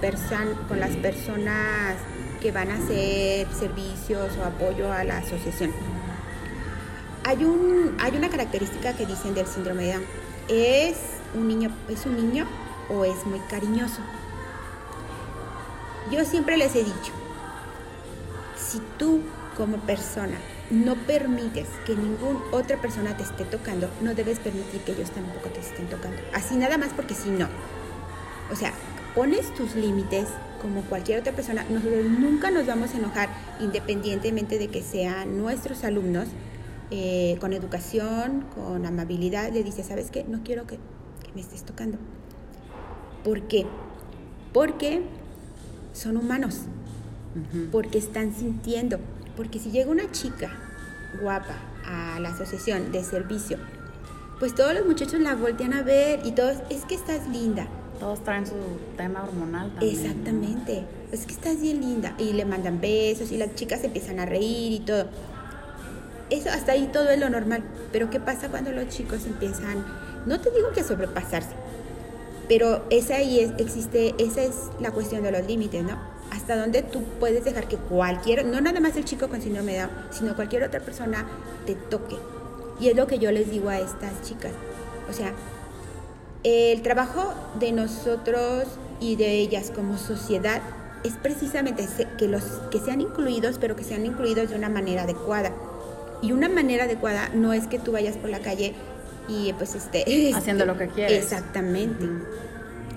[0.69, 1.97] con las personas
[2.41, 5.73] que van a hacer servicios o apoyo a la asociación.
[7.25, 10.05] Hay, un, hay una característica que dicen del síndrome de Down.
[10.49, 10.97] ¿Es
[11.35, 12.47] un, niño, ¿Es un niño
[12.89, 14.01] o es muy cariñoso?
[16.11, 17.13] Yo siempre les he dicho,
[18.57, 19.21] si tú
[19.57, 20.39] como persona
[20.71, 25.49] no permites que ninguna otra persona te esté tocando, no debes permitir que ellos tampoco
[25.49, 26.19] te estén tocando.
[26.33, 27.49] Así nada más porque si no.
[28.53, 28.73] O sea,
[29.15, 30.29] pones tus límites
[30.61, 31.65] como cualquier otra persona.
[31.71, 33.29] Nosotros nunca nos vamos a enojar
[33.61, 36.29] independientemente de que sean nuestros alumnos.
[36.91, 40.25] Eh, con educación, con amabilidad, le dices, ¿sabes qué?
[40.25, 40.77] No quiero que,
[41.23, 41.99] que me estés tocando
[43.25, 43.67] ¿Por qué?
[44.53, 45.03] Porque
[45.93, 46.63] son humanos,
[47.73, 48.99] porque están sintiendo,
[49.39, 50.51] porque si llega una chica
[51.23, 51.55] guapa
[51.87, 53.57] a la asociación de servicio,
[54.41, 57.69] pues todos los muchachos la voltean a ver y todos, es que estás linda.
[58.01, 58.55] Todos traen su
[58.97, 59.97] tema hormonal también.
[59.97, 62.15] Exactamente, es que estás bien linda.
[62.19, 65.07] Y le mandan besos y las chicas empiezan a reír y todo.
[66.31, 67.63] Eso, hasta ahí todo es lo normal.
[67.93, 69.85] Pero ¿qué pasa cuando los chicos empiezan,
[70.27, 71.55] no te digo que sobrepasarse,
[72.49, 75.97] pero esa ahí es, existe, esa es la cuestión de los límites, ¿no?
[76.31, 79.79] Hasta dónde tú puedes dejar que cualquier, no nada más el chico con síndrome de
[79.81, 81.27] Down, sino cualquier otra persona
[81.67, 82.17] te toque.
[82.81, 84.53] Y es lo que yo les digo a estas chicas.
[85.09, 85.33] O sea,
[86.45, 88.65] el trabajo de nosotros
[89.01, 90.61] y de ellas como sociedad
[91.05, 91.87] es precisamente
[92.17, 95.53] que los que sean incluidos, pero que sean incluidos de una manera adecuada.
[96.23, 98.75] Y una manera adecuada no es que tú vayas por la calle
[99.29, 101.25] y pues este haciendo lo que quieres.
[101.25, 102.07] Exactamente.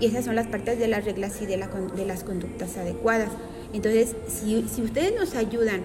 [0.01, 3.29] Y esas son las partes de las reglas y de, la, de las conductas adecuadas.
[3.71, 5.83] Entonces, si, si ustedes nos ayudan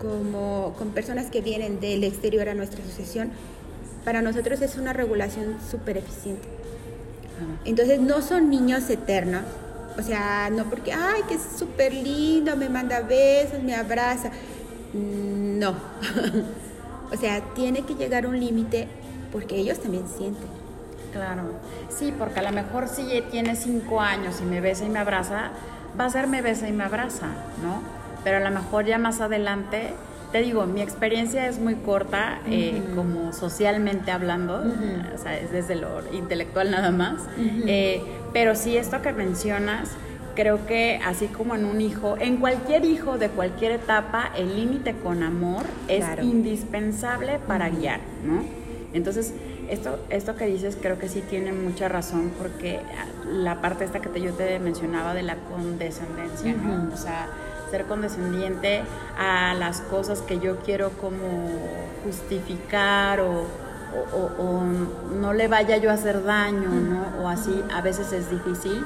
[0.00, 3.32] como con personas que vienen del exterior a nuestra asociación,
[4.04, 6.48] para nosotros es una regulación súper eficiente.
[7.64, 9.42] Entonces no son niños eternos,
[9.98, 14.30] o sea, no porque, ay, que es súper lindo, me manda besos, me abraza.
[14.94, 15.70] No.
[17.12, 18.86] o sea, tiene que llegar un límite
[19.32, 20.57] porque ellos también sienten.
[21.18, 21.42] Claro,
[21.88, 25.50] sí, porque a lo mejor si tiene cinco años y me besa y me abraza,
[25.98, 27.26] va a ser me besa y me abraza,
[27.60, 27.82] ¿no?
[28.22, 29.94] Pero a lo mejor ya más adelante,
[30.30, 34.62] te digo, mi experiencia es muy corta, eh, como socialmente hablando,
[35.12, 37.22] o sea, es desde lo intelectual nada más,
[37.66, 38.00] eh,
[38.32, 39.90] pero sí esto que mencionas,
[40.36, 44.94] creo que así como en un hijo, en cualquier hijo de cualquier etapa, el límite
[44.94, 48.44] con amor es indispensable para guiar, ¿no?
[48.92, 49.34] Entonces,
[49.70, 52.80] esto, esto que dices creo que sí tiene mucha razón porque
[53.26, 56.92] la parte esta que te, yo te mencionaba de la condescendencia, ¿no?
[56.92, 57.28] O sea,
[57.70, 58.82] ser condescendiente
[59.18, 61.26] a las cosas que yo quiero como
[62.04, 63.46] justificar o,
[64.12, 64.62] o,
[65.20, 67.22] no le vaya yo a hacer daño, ¿no?
[67.22, 68.84] O así, a veces es difícil.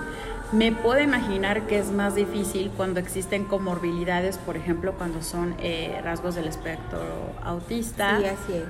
[0.53, 5.99] Me puedo imaginar que es más difícil cuando existen comorbilidades, por ejemplo, cuando son eh,
[6.05, 7.01] rasgos del espectro
[7.43, 8.21] autista,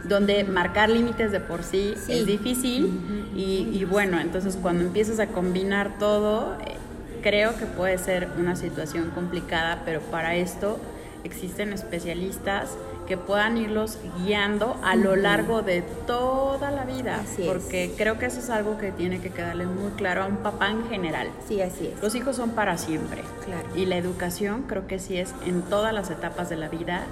[0.05, 5.99] donde marcar límites de por sí, es difícil y, bueno, entonces cuando empiezas a combinar
[5.99, 6.77] todo, eh,
[7.21, 10.79] creo que puede ser una situación complicada, pero para esto
[11.25, 12.77] existen especialistas
[13.13, 17.23] que puedan irlos guiando a lo largo de toda la vida.
[17.47, 20.71] porque creo que eso es algo que tiene que quedarle muy claro a un papá
[20.71, 21.29] en general.
[21.47, 22.03] Sí, así es.
[22.03, 23.21] Los hijos son para siempre.
[23.45, 23.69] Claro.
[23.77, 27.03] Y la educación creo que sí es en todas las etapas de la vida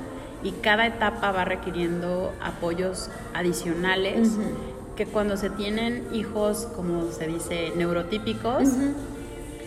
[0.43, 4.31] y cada etapa va requiriendo apoyos adicionales
[4.97, 8.71] que cuando se tienen hijos, como se dice, neurotípicos,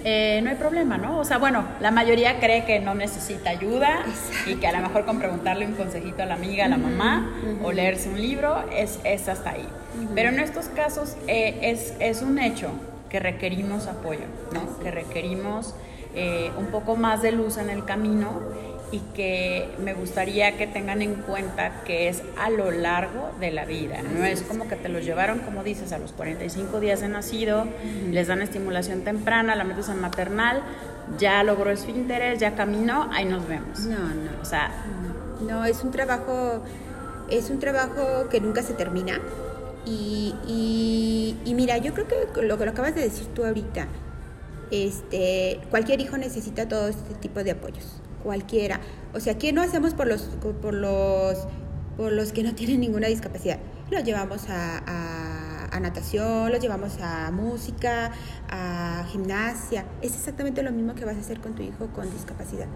[0.03, 1.19] eh, no hay problema, ¿no?
[1.19, 4.03] O sea, bueno, la mayoría cree que no necesita ayuda
[4.45, 7.31] y que a lo mejor con preguntarle un consejito a la amiga, a la mamá
[7.63, 9.67] o leerse un libro es, es hasta ahí.
[10.13, 12.69] Pero en estos casos eh, es, es un hecho
[13.09, 14.79] que requerimos apoyo, ¿no?
[14.79, 15.75] Que requerimos
[16.15, 18.41] eh, un poco más de luz en el camino
[18.93, 23.65] y que me gustaría que tengan en cuenta que es a lo largo de la
[23.65, 24.03] vida.
[24.03, 27.65] No es como que te los llevaron, como dices, a los 45 días de nacido,
[28.11, 30.61] les dan estimulación temprana, la metes en maternal,
[31.17, 33.79] ya logró esfínteres, ya caminó, ahí nos vemos.
[33.79, 34.39] No, no.
[34.39, 34.69] O sea,
[35.41, 36.61] no, es un trabajo,
[37.31, 39.19] es un trabajo que nunca se termina.
[39.87, 40.35] Y,
[41.43, 43.87] y, mira, yo creo que lo que lo acabas de decir tú ahorita,
[44.69, 48.79] este, cualquier hijo necesita todo este tipo de apoyos cualquiera.
[49.13, 50.21] O sea, ¿qué no hacemos por los,
[50.61, 51.37] por los,
[51.97, 53.59] por los que no tienen ninguna discapacidad?
[53.91, 58.11] Los llevamos a, natación, los llevamos a música,
[58.49, 59.85] a gimnasia.
[60.01, 62.67] Es exactamente lo mismo que vas a hacer con tu hijo con discapacidad.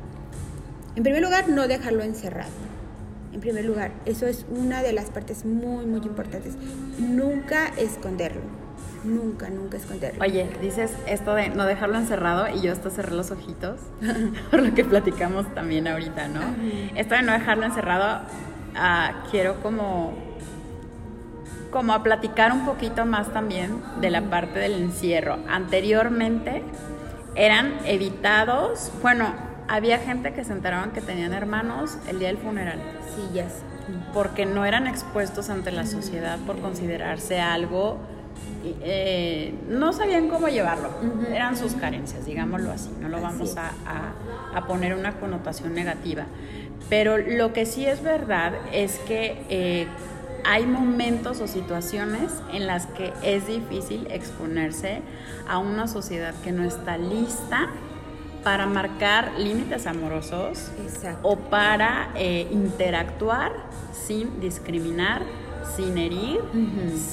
[0.95, 2.51] En primer lugar, no dejarlo encerrado.
[3.31, 6.55] En primer lugar, eso es una de las partes muy, muy importantes.
[6.99, 8.66] Nunca esconderlo
[9.03, 10.23] Nunca, nunca esconderlo.
[10.23, 13.79] Oye, dices esto de no dejarlo encerrado y yo hasta cerré los ojitos,
[14.51, 16.41] por lo que platicamos también ahorita, ¿no?
[16.95, 18.21] Esto de no dejarlo encerrado,
[18.75, 20.13] ah, quiero como,
[21.71, 25.37] como a platicar un poquito más también de la parte del encierro.
[25.47, 26.63] Anteriormente
[27.35, 29.33] eran evitados, bueno,
[29.67, 32.79] había gente que se enteraban que tenían hermanos el día del funeral.
[33.15, 33.61] Sí, ya sé.
[34.13, 37.99] Porque no eran expuestos ante la sociedad por considerarse algo
[38.81, 40.89] eh, no sabían cómo llevarlo.
[41.29, 42.89] Eran sus carencias, digámoslo así.
[42.99, 43.71] No lo vamos a,
[44.67, 46.25] poner una connotación negativa.
[46.89, 49.87] Pero lo que sí es verdad es que eh,
[50.43, 55.01] hay momentos o situaciones en las que es difícil exponerse
[55.47, 57.69] a una sociedad que no está lista
[58.43, 60.71] para marcar límites amorosos
[61.21, 63.51] o para eh, interactuar
[63.91, 65.21] sin discriminar,
[65.75, 66.41] sin herir,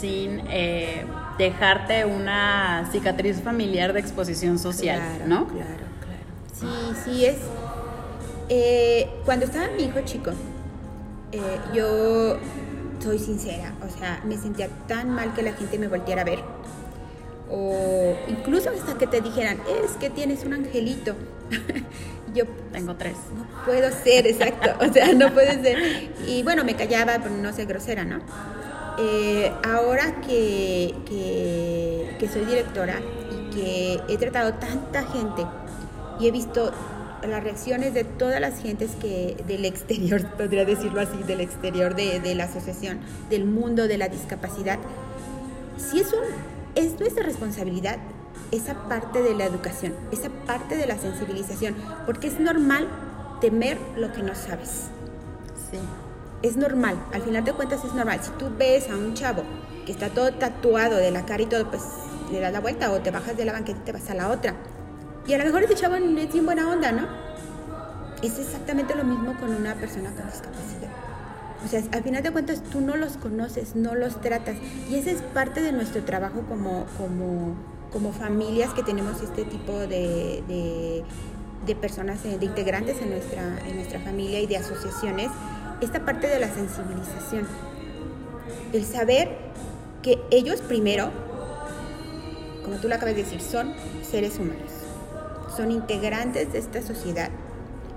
[0.00, 1.04] sin eh,
[1.38, 5.46] dejarte una cicatriz familiar de exposición social, ¿no?
[5.46, 6.24] Claro, claro.
[6.52, 7.38] Sí, sí es.
[8.48, 10.30] Eh, cuando estaba mi hijo chico,
[11.74, 12.36] yo
[13.00, 16.38] soy sincera, o sea, me sentía tan mal que la gente me volteara a ver
[17.50, 21.14] o incluso hasta que te dijeran, es que tienes un angelito.
[22.34, 23.14] Yo tengo tres.
[23.36, 24.70] No puedo ser, exacto.
[24.84, 26.10] O sea, no puede ser.
[26.26, 28.20] Y bueno, me callaba por no ser grosera, ¿no?
[28.98, 35.44] Eh, ahora que, que, soy directora y que he tratado tanta gente
[36.18, 36.72] y he visto
[37.28, 42.20] las reacciones de todas las gentes que del exterior, podría decirlo así, del exterior de,
[42.20, 44.78] de la asociación, del mundo de la discapacidad,
[45.76, 47.98] sí es un es nuestra responsabilidad
[48.50, 51.74] esa parte de la educación, esa parte de la sensibilización,
[52.06, 52.88] porque es normal
[53.40, 54.88] temer lo que no sabes.
[55.70, 55.78] Sí.
[56.42, 58.20] Es normal, al final de cuentas es normal.
[58.22, 59.42] Si tú ves a un chavo
[59.86, 61.82] que está todo tatuado de la cara y todo, pues
[62.30, 64.30] le das la vuelta o te bajas de la banqueta y te vas a la
[64.30, 64.54] otra.
[65.26, 67.06] Y a lo mejor ese chavo no es bien buena onda, ¿no?
[68.22, 70.90] Es exactamente lo mismo con una persona con discapacidad.
[71.64, 74.56] O sea, al final de cuentas tú no los conoces, no los tratas.
[74.88, 77.54] Y esa es parte de nuestro trabajo como, como,
[77.94, 80.42] como familias que tenemos este tipo de,
[81.64, 85.30] de, personas, eh, de integrantes en nuestra, en nuestra familia y de asociaciones.
[85.80, 87.46] Esta parte de la sensibilización.
[88.72, 89.28] El saber
[90.02, 91.10] que ellos primero,
[92.64, 94.72] como tú lo acabas de decir, son seres humanos.
[95.56, 97.30] Son integrantes de esta sociedad.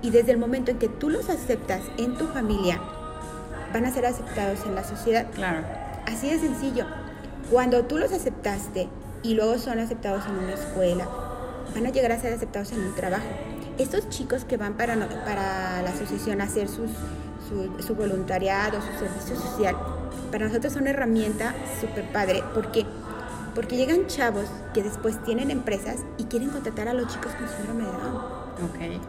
[0.00, 2.80] Y desde el momento en que tú los aceptas en tu familia,
[3.72, 5.26] van a ser aceptados en la sociedad.
[5.34, 5.66] Claro.
[6.06, 6.86] Así de sencillo.
[7.50, 8.88] Cuando tú los aceptaste
[9.22, 11.08] y luego son aceptados en una escuela,
[11.74, 13.26] van a llegar a ser aceptados en un trabajo.
[13.78, 16.90] Estos chicos que van para, para la asociación a hacer sus,
[17.48, 19.76] su, voluntariado, su servicio social,
[20.30, 22.42] para nosotros son una herramienta súper padre.
[22.54, 22.84] ¿Por qué?
[23.54, 27.84] Porque llegan chavos que después tienen empresas y quieren contratar a los chicos con síndrome
[27.84, 28.38] de Down.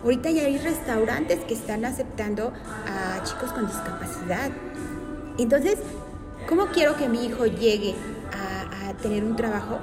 [0.04, 2.54] Ahorita ya hay restaurantes que están aceptando
[2.88, 4.52] a chicos con discapacidad.
[5.38, 5.80] Entonces,
[6.48, 7.96] ¿cómo quiero que mi hijo llegue
[8.32, 9.80] a, tener un trabajo?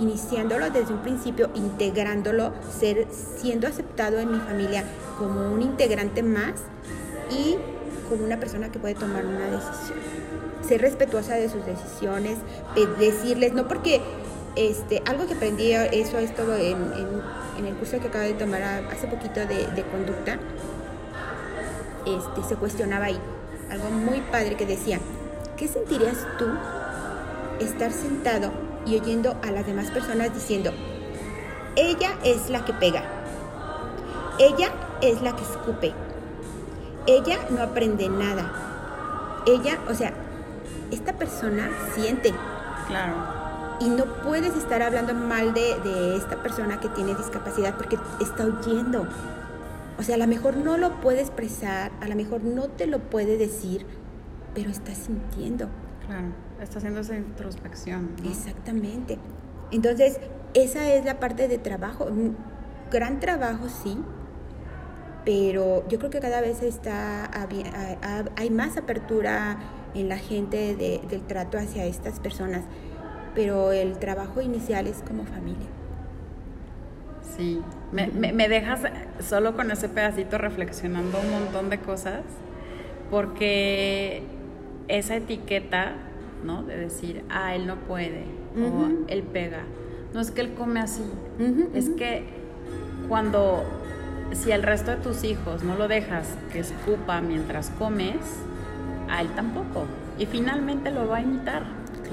[0.00, 4.82] Iniciándolo desde un principio, integrándolo, ser, siendo aceptado en mi familia
[5.18, 6.54] como un integrante más
[7.30, 7.56] y
[8.08, 9.98] como una persona que puede tomar una decisión.
[10.66, 12.38] Ser respetuosa de sus decisiones,
[12.98, 14.00] decirles, no porque
[14.56, 16.78] este, algo que aprendí, eso esto en,
[17.58, 20.38] en, el curso que acabo de tomar hace poquito de, conducta,
[22.06, 23.20] este, se cuestionaba ahí
[23.70, 24.98] algo muy padre que decía,
[25.58, 26.46] ¿qué sentirías tú
[27.60, 30.72] estar sentado y oyendo a las demás personas diciendo,
[31.76, 33.02] ella es la que pega,
[34.38, 34.70] ella
[35.02, 35.92] es la que escupe,
[37.06, 40.12] ella no aprende nada, ella, o sea,
[40.90, 42.32] esta persona siente.
[42.86, 43.40] Claro
[43.80, 49.08] y no puedes estar hablando mal de, esta persona que tiene discapacidad porque está oyendo.
[49.98, 52.98] O sea, a lo mejor no lo puede expresar, a lo mejor no te lo
[52.98, 53.86] puede decir,
[54.54, 55.68] pero está sintiendo.
[56.06, 56.28] Claro,
[56.62, 58.10] está haciendo esa introspección.
[58.24, 59.18] Exactamente.
[59.70, 60.18] Entonces,
[60.54, 62.08] esa es la parte de trabajo.
[62.90, 63.98] Gran trabajo, sí,
[65.24, 67.30] pero yo creo que cada vez está
[68.36, 69.58] hay más apertura
[69.94, 72.64] en la gente del trato hacia estas personas
[73.34, 75.68] pero el trabajo inicial es como familia.
[77.36, 77.60] Sí,
[77.92, 78.80] me, me, dejas
[79.20, 82.22] solo con ese pedacito reflexionando un montón de cosas,
[83.10, 84.22] porque
[84.88, 85.94] esa etiqueta,
[86.44, 86.62] ¿no?
[86.62, 88.24] De decir, ah, él no puede,
[88.56, 89.62] o él pega,
[90.12, 91.04] no es que él come así,
[91.74, 92.24] es que
[93.08, 93.64] cuando,
[94.32, 98.16] si al resto de tus hijos no lo dejas que escupa mientras comes,
[99.08, 99.86] a él tampoco,
[100.18, 101.62] y finalmente lo va a imitar,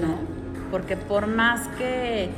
[0.00, 0.38] ¿no?
[0.70, 2.30] porque por más que,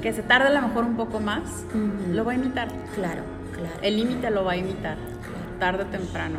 [0.00, 1.64] que se tarde a lo mejor un poco más,
[2.10, 2.68] lo va a imitar.
[2.94, 3.74] Claro, claro.
[3.82, 4.96] El límite lo va a imitar,
[5.58, 6.38] tarde o temprano.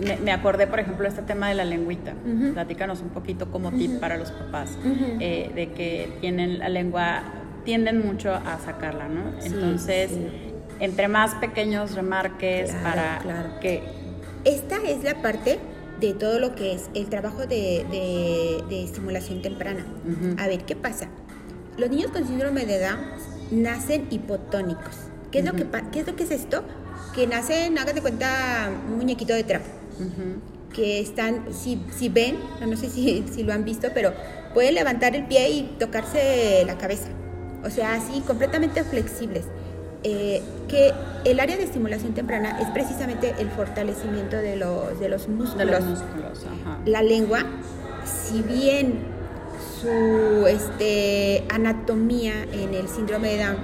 [0.00, 2.14] Me, me, acordé, por ejemplo, este tema de la lengüita.
[2.52, 4.70] Platícanos un poquito como tip para los papás,
[5.20, 7.22] eh, de que tienen la lengua,
[7.64, 9.32] tienden mucho a sacarla, ¿no?
[9.44, 10.10] Entonces,
[10.80, 13.82] entre más pequeños remarques para que...
[14.44, 15.58] Esta es la parte
[16.00, 17.86] de todo lo que es el trabajo de,
[18.68, 19.84] de, estimulación temprana.
[20.38, 21.08] A ver, ¿qué pasa?
[21.78, 23.00] Los niños con síndrome de Down
[23.50, 24.96] nacen hipotónicos.
[25.30, 26.62] ¿Qué es, lo, que, ¿qué es lo que es esto?
[27.14, 29.66] Que nacen, hagas de cuenta, un muñequito de trapo.
[30.72, 32.36] Que están, si, si ven,
[32.66, 34.12] no sé si, si lo han visto, pero
[34.52, 37.08] pueden levantar el pie y tocarse la cabeza.
[37.64, 39.44] O sea, así completamente flexibles.
[40.06, 40.92] Eh, que
[41.24, 45.56] el área de estimulación temprana es precisamente el fortalecimiento de los, de los músculos.
[45.56, 46.78] De los músculos, ajá.
[46.84, 47.42] La lengua,
[48.04, 48.98] si bien
[49.80, 53.56] su este, anatomía en el síndrome de Down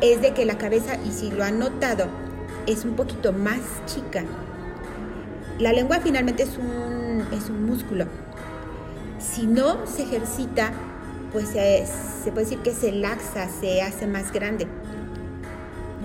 [0.00, 2.06] es de que la cabeza, y si lo han notado,
[2.66, 4.24] es un poquito más chica.
[5.62, 8.06] La lengua finalmente es un, es un músculo.
[9.20, 10.72] Si no se ejercita,
[11.32, 14.66] pues se, se puede decir que se laxa, se hace más grande.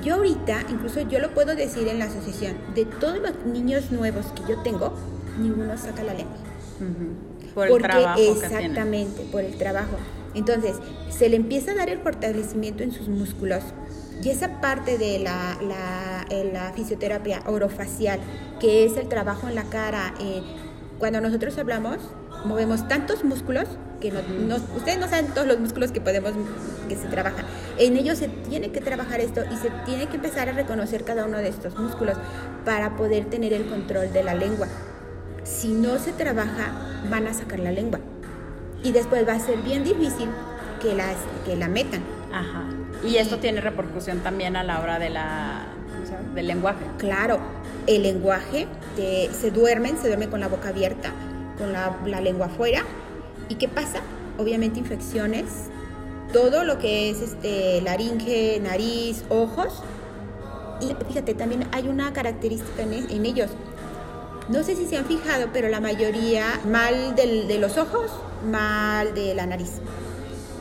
[0.03, 4.27] Yo ahorita, incluso yo lo puedo decir en la asociación, de todos los niños nuevos
[4.27, 4.93] que yo tengo,
[5.39, 6.37] ninguno saca la lengua.
[7.55, 9.97] Por Porque el trabajo que exactamente, por el trabajo.
[10.35, 10.75] Entonces,
[11.09, 13.63] se le empieza a dar el fortalecimiento en sus músculos.
[14.23, 18.19] Y esa parte de la, la, eh, la fisioterapia orofacial,
[18.59, 20.41] que es el trabajo en la cara, eh,
[20.99, 21.97] cuando nosotros hablamos,
[22.45, 23.65] movemos tantos músculos
[24.01, 26.31] que no, no- ustedes no saben todos los músculos que podemos
[26.89, 27.45] que se trabajan.
[27.77, 31.25] En ellos se tiene que trabajar esto y se tiene que empezar a reconocer cada
[31.25, 32.17] uno de estos músculos
[32.65, 34.67] para poder tener el control de la lengua.
[35.43, 36.71] Si no se trabaja,
[37.09, 37.99] van a sacar la lengua.
[38.83, 40.29] Y después va a ser bien difícil
[40.81, 41.15] que, las,
[41.45, 42.01] que la metan.
[42.31, 42.65] Ajá.
[43.05, 45.65] Y esto tiene repercusión también a la hora de la,
[46.33, 46.79] del lenguaje.
[46.97, 47.39] Claro,
[47.85, 51.11] el lenguaje, te- se duermen, se duermen con la boca abierta,
[51.57, 52.83] con la, lengua afuera.
[53.49, 53.99] ¿Y qué pasa?
[54.37, 55.45] Obviamente infecciones,
[56.33, 59.83] todo lo que es este, laringe, nariz, ojos.
[60.81, 63.49] Y fíjate, también hay una característica en, en ellos.
[64.49, 68.11] No sé si se han fijado, pero la mayoría mal del- de los ojos,
[68.49, 69.71] mal de la nariz.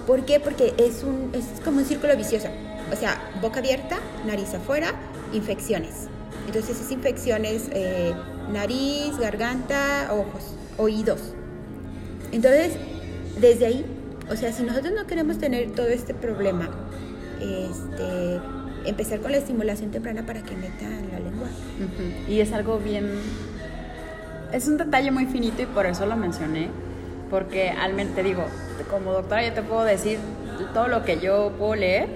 [0.07, 0.38] ¿Por qué?
[0.40, 2.48] Porque es, un, es como un círculo vicioso.
[2.92, 4.94] O sea, boca abierta, nariz afuera,
[5.32, 6.09] infecciones.
[6.46, 8.14] Entonces es infecciones, eh,
[8.52, 11.20] nariz, garganta, ojos, oídos.
[12.30, 12.74] Entonces,
[13.40, 13.86] desde ahí,
[14.30, 16.70] o sea, si nosotros no queremos tener todo este problema,
[17.40, 18.40] este,
[18.84, 21.48] empezar con la estimulación temprana para que metan la lengua.
[22.28, 23.11] Y es algo bien...
[24.52, 26.68] Es un detalle muy finito y por eso lo mencioné,
[27.31, 28.45] porque al men- te digo,
[28.91, 30.18] como doctora yo te puedo decir
[30.72, 32.09] todo lo que yo puedo leer,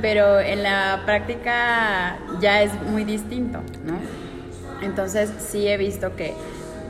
[0.00, 3.98] pero en la práctica ya es muy distinto, ¿no?
[4.84, 6.34] Entonces sí he visto que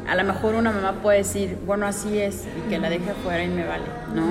[0.06, 3.42] a lo mejor una mamá puede decir, bueno, así es, y que la deje afuera
[3.42, 3.84] y me vale,
[4.14, 4.24] ¿no?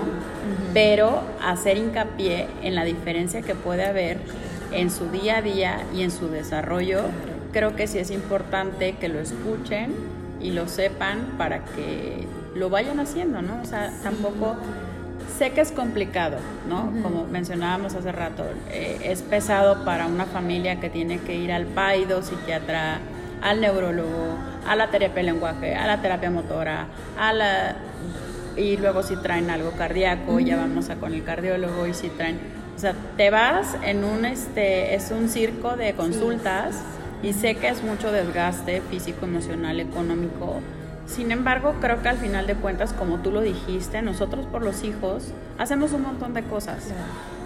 [0.73, 4.17] Pero hacer hincapié en la diferencia que puede haber
[4.71, 7.01] en su día a día y en su desarrollo,
[7.57, 9.91] creo que sí es importante que lo escuchen
[10.39, 13.59] y lo sepan para que lo vayan haciendo, ¿no?
[13.63, 14.55] O sea, tampoco
[15.39, 16.37] sé que es complicado,
[16.69, 16.93] ¿no?
[17.01, 21.65] Como mencionábamos hace rato, eh, es pesado para una familia que tiene que ir al
[21.65, 22.99] paido, psiquiatra,
[23.41, 24.37] al neurólogo,
[24.67, 26.85] a la terapia de lenguaje, a la terapia motora,
[27.19, 27.75] a la
[28.55, 32.39] y luego si traen algo cardíaco, ya vamos a con el cardiólogo y si traen,
[32.75, 36.83] o sea, te vas en un este es un circo de consultas
[37.23, 40.61] y sé que es mucho desgaste físico, emocional, económico.
[41.07, 44.83] Sin embargo, creo que al final de cuentas, como tú lo dijiste, nosotros por los
[44.83, 46.89] hijos hacemos un montón de cosas.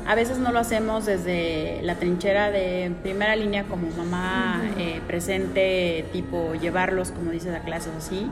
[0.07, 6.05] A veces no lo hacemos desde la trinchera de primera línea como mamá eh, presente,
[6.11, 8.27] tipo llevarlos, como dices, a clases así.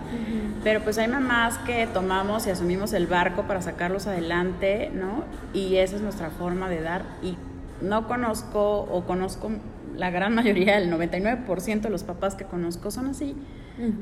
[0.63, 5.23] Pero pues hay mamás que tomamos y asumimos el barco para sacarlos adelante, ¿no?
[5.53, 7.03] Y esa es nuestra forma de dar.
[7.21, 7.37] Y
[7.81, 9.51] no conozco o conozco
[9.99, 13.35] la gran mayoría, el 99% de los papás que conozco son así.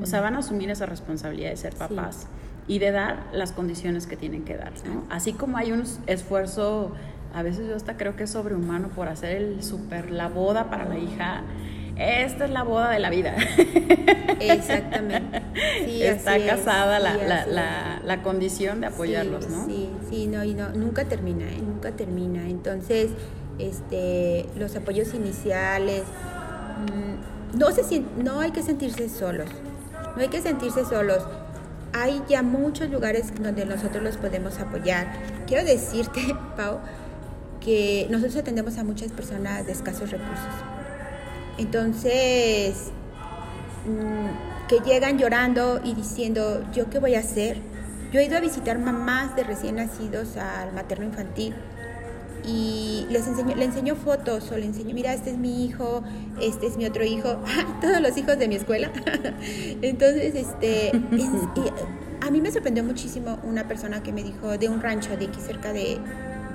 [0.02, 2.28] O sea, van a asumir esa responsabilidad de ser papás
[2.68, 5.04] y de dar las condiciones que tienen que dar, ¿no?
[5.10, 6.94] Así como hay un esfuerzo,
[7.34, 10.86] a veces yo hasta creo que es sobrehumano por hacer el super, la boda para
[10.86, 11.44] la hija.
[11.96, 13.36] Esta es la boda de la vida.
[14.40, 15.42] Exactamente.
[15.86, 19.66] Sí, Está es, casada la, sí, la, la, la condición de apoyarlos, sí, ¿no?
[19.66, 21.62] Sí, sí, no, y no, nunca termina, ¿eh?
[21.62, 22.48] nunca termina.
[22.48, 23.12] Entonces,
[23.60, 29.50] este, los apoyos iniciales, mm, no, se, no hay que sentirse solos,
[30.16, 31.24] no hay que sentirse solos.
[31.94, 35.08] Hay ya muchos lugares donde nosotros los podemos apoyar.
[35.48, 36.80] Quiero decirte, Pau,
[37.62, 40.54] que nosotros atendemos a muchas personas de escasos recursos.
[41.58, 42.92] Entonces,
[43.86, 47.58] mm, que llegan llorando y diciendo, ¿yo qué voy a hacer?
[48.12, 51.56] Yo he ido a visitar mamás de recién nacidos al materno infantil
[52.48, 56.02] y les enseño, le enseño fotos o le enseño, mira, este es mi hijo,
[56.42, 57.38] este es mi otro hijo,
[57.82, 58.90] todos los hijos de mi escuela.
[59.82, 60.96] Entonces, este, es-
[62.26, 65.40] a mí me sorprendió muchísimo una persona que me dijo de un rancho de aquí
[65.40, 65.98] cerca de,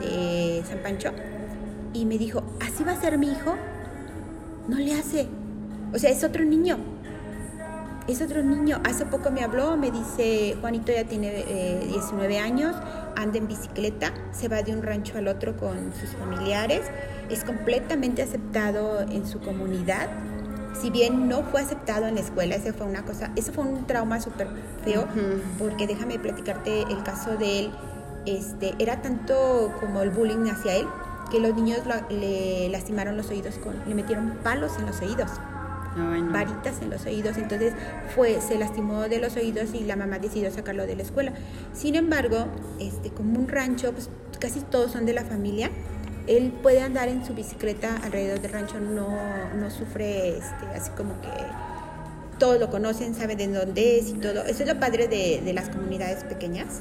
[0.01, 1.11] de San Pancho
[1.95, 3.55] y me dijo, ¿así va a ser mi hijo?
[4.69, 5.29] No le hace.
[5.95, 6.79] O sea, es otro niño.
[8.09, 8.81] Es otro niño.
[8.85, 11.45] Hace poco me habló, me dice, Juanito ya tiene
[11.89, 12.75] 19 eh, años,
[13.17, 16.83] anda en bicicleta, se va de un rancho al otro con sus familiares,
[17.31, 20.09] es completamente aceptado en su comunidad.
[20.81, 23.87] Si bien no fue aceptado en la escuela, eso fue una cosa, eso fue un
[23.87, 24.49] trauma súper
[24.85, 25.07] feo,
[25.59, 27.71] porque déjame platicarte el caso de él,
[28.25, 30.87] este, era tanto como el bullying hacia él,
[31.31, 31.81] que los niños
[32.11, 35.31] le lastimaron los oídos, con, le metieron palos en los oídos
[36.33, 37.75] varitas en los oídos, entonces
[38.15, 41.33] fue, se lastimó de los oídos y la mamá decidió sacarlo de la escuela.
[41.73, 42.47] Sin embargo,
[42.79, 45.71] este, como un rancho, pues casi todos son de la familia,
[46.27, 49.09] él puede andar en su bicicleta alrededor del rancho, no,
[49.55, 51.29] no sufre este, así como que
[52.39, 54.45] todos lo conocen, saben de dónde es y todo.
[54.45, 56.81] Eso es lo padre de, las comunidades pequeñas,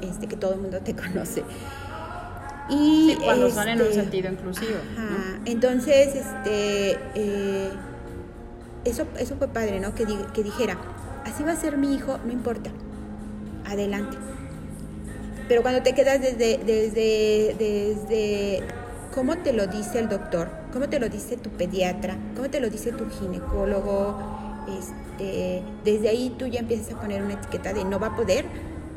[0.00, 1.42] este, que todo el mundo te conoce.
[2.68, 4.78] Y cuando son en un este, sentido inclusivo.
[5.44, 7.70] Entonces, este, eh,
[8.86, 9.94] eso, eso fue padre, ¿no?
[9.94, 10.78] Que, que dijera,
[11.24, 12.70] así va a ser mi hijo, no importa,
[13.66, 14.16] adelante.
[15.48, 18.62] Pero cuando te quedas desde, desde, desde
[19.14, 22.68] cómo te lo dice el doctor, cómo te lo dice tu pediatra, cómo te lo
[22.68, 24.18] dice tu ginecólogo,
[24.78, 28.44] este, desde ahí tú ya empiezas a poner una etiqueta de no va a poder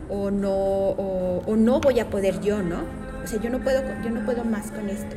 [0.09, 2.83] o no, o, no voy a poder yo, ¿no?
[3.23, 5.15] O sea, yo no puedo, yo no puedo más con esto.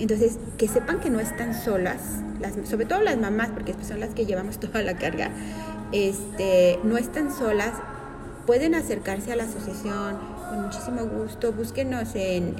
[0.00, 2.00] Entonces, que sepan que no están solas,
[2.40, 5.30] las, sobre todo las mamás, porque son las que llevamos toda la carga,
[5.92, 7.74] este, no están solas,
[8.46, 12.54] pueden acercarse a la asociación con muchísimo gusto, búsquenos en,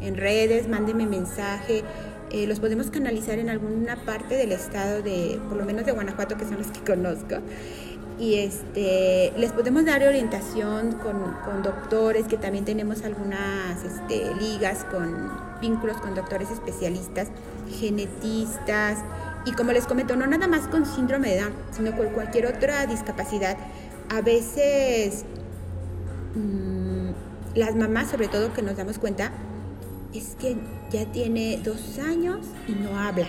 [0.00, 1.82] en, redes, mándenme mensaje,
[2.30, 6.36] eh, los podemos canalizar en alguna parte del estado de, por lo menos de Guanajuato,
[6.36, 7.36] que son los que conozco.
[8.20, 14.84] Y este, les podemos dar orientación con, con doctores, que también tenemos algunas este, ligas
[14.84, 15.30] con
[15.62, 17.28] vínculos con doctores especialistas,
[17.80, 18.98] genetistas,
[19.46, 22.84] y como les comento, no nada más con síndrome de Down, sino con cualquier otra
[22.86, 23.56] discapacidad.
[24.10, 25.24] A veces
[26.34, 27.10] mm,
[27.54, 29.32] las mamás, sobre todo que nos damos cuenta,
[30.12, 30.56] es que
[30.90, 33.28] ya tiene dos años y no habla.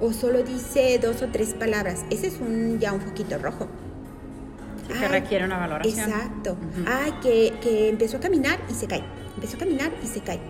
[0.00, 2.04] O solo dice dos o tres palabras.
[2.10, 3.68] Ese es un, ya un foquito rojo.
[4.88, 6.10] que requiere una valoración.
[6.10, 6.56] Exacto.
[6.86, 9.02] Ay, que, que empezó a caminar y se cae.
[9.34, 10.40] Empezó a caminar y se cae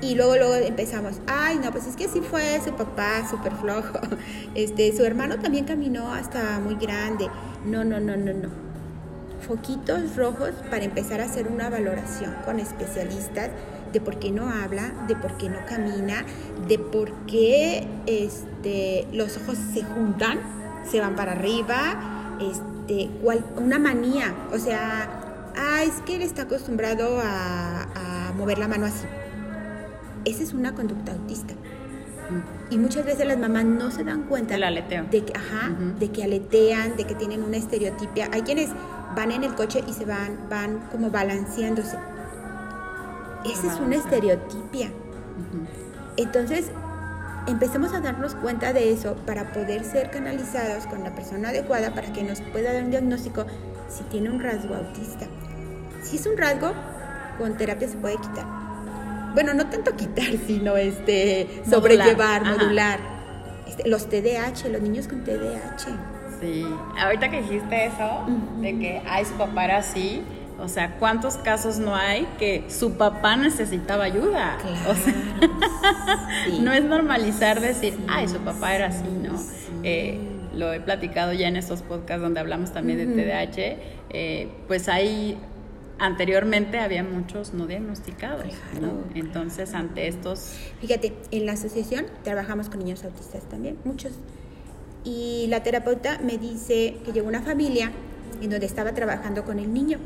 [0.00, 3.98] y luego, luego empezamos, ay, no, pues es que así fue su papá, súper flojo.
[4.54, 7.28] Este, su hermano también caminó hasta muy grande.
[7.64, 8.48] No, no, no, no, no.
[9.46, 13.50] Foquitos rojos para empezar a hacer una valoración con especialistas
[13.92, 16.24] de por qué no habla, de por qué no camina,
[16.66, 20.38] de por qué este, los ojos se juntan,
[20.90, 23.10] se van para arriba, este,
[23.56, 24.34] una manía.
[24.52, 29.06] O sea, ah, es que él está acostumbrado a, a mover la mano así
[30.28, 31.54] esa es una conducta autista.
[32.70, 35.04] Y muchas veces las mamás no se dan cuenta aleteo.
[35.04, 38.28] de que, ajá, de que aletean, de que tienen una estereotipia.
[38.32, 38.68] Hay quienes
[39.16, 41.96] van en el coche y se van, van como balanceándose.
[43.44, 44.90] Esa es una estereotipia.
[46.16, 46.70] Entonces,
[47.46, 52.12] empecemos a darnos cuenta de eso para poder ser canalizados con la persona adecuada para
[52.12, 53.46] que nos pueda dar un diagnóstico
[53.88, 55.26] si tiene un rasgo autista.
[56.02, 56.72] Si es un rasgo,
[57.38, 58.68] con terapia se puede quitar
[59.34, 62.98] bueno, no tanto quitar, sino este, sobrellevar, modular.
[63.68, 65.86] Este, los TDAH, los niños con TDAH.
[66.40, 66.66] Sí,
[66.98, 68.26] ahorita que dijiste eso,
[68.60, 70.22] de que, ay, su papá era así,
[70.58, 74.58] o sea, ¿cuántos casos no hay que su papá necesitaba ayuda?
[74.60, 75.14] Claro, o sea,
[76.60, 79.38] no es normalizar decir, ay, su papá era así, ¿no?
[79.84, 80.18] Eh,
[80.54, 83.76] lo he platicado ya en estos podcasts donde hablamos también de TDAH,
[84.10, 85.38] eh, pues hay
[86.00, 88.44] anteriormente había muchos no diagnosticados.
[89.14, 90.54] Entonces, ante estos...
[90.80, 94.12] Fíjate, en la asociación trabajamos con niños autistas también, muchos.
[95.04, 97.92] Y la terapeuta me dice que llegó una familia
[98.42, 99.98] en donde estaba trabajando con el niño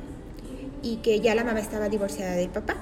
[0.83, 2.77] y que ya la mamá estaba divorciada del papá.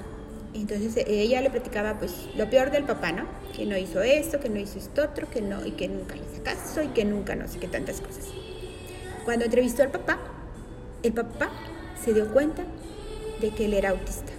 [0.53, 3.25] Entonces ella le platicaba pues lo peor del papá, ¿no?
[3.55, 6.21] Que no hizo esto, que no hizo esto otro, que no y que nunca le
[6.21, 8.25] hizo caso y que nunca no sé qué tantas cosas.
[9.23, 10.17] Cuando entrevistó al papá,
[11.03, 11.49] el papá
[12.03, 12.63] se dio cuenta
[13.39, 14.31] de que él era autista.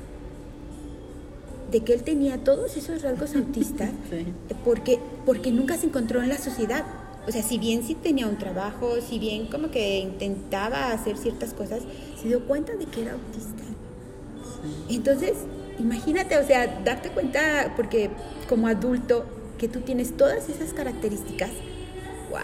[1.71, 3.91] De que él tenía todos esos rasgos autistas
[4.65, 6.85] porque, porque nunca se encontró en la sociedad.
[7.27, 11.55] O sea, si bien sí tenía un trabajo, si bien como que intentaba hacer ciertas
[11.55, 11.83] cosas,
[12.21, 13.63] se dio cuenta de que era autista.
[14.89, 15.35] Entonces,
[15.79, 18.11] imagínate, o sea, darte cuenta, porque
[18.49, 19.25] como adulto,
[19.59, 21.51] que tú tienes todas esas características,
[22.31, 22.41] wow.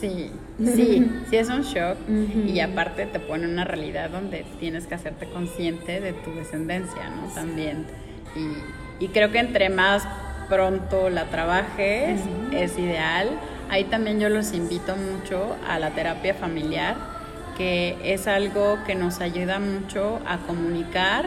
[0.00, 1.96] Sí, sí, sí es un shock
[2.44, 7.32] y aparte te pone una realidad donde tienes que hacerte consciente de tu descendencia, ¿no?
[7.32, 7.86] También.
[8.98, 10.02] Y, creo que entre más
[10.48, 12.20] pronto la trabajes
[12.52, 13.28] es ideal.
[13.72, 16.94] Ahí también yo los invito mucho a la terapia familiar,
[17.56, 21.26] que es algo que nos ayuda mucho a comunicar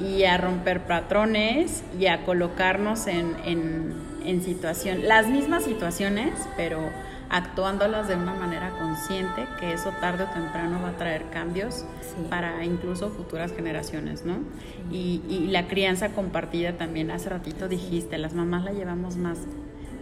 [0.00, 6.78] y a romper patrones y a colocarnos en, en, en situación, las mismas situaciones, pero
[7.28, 11.84] actuándolas de una manera consciente, que eso tarde o temprano va a traer cambios
[12.28, 14.38] para incluso futuras generaciones, ¿no?
[14.92, 19.38] Y, y, la crianza compartida también, hace ratito dijiste, las mamás la llevamos más.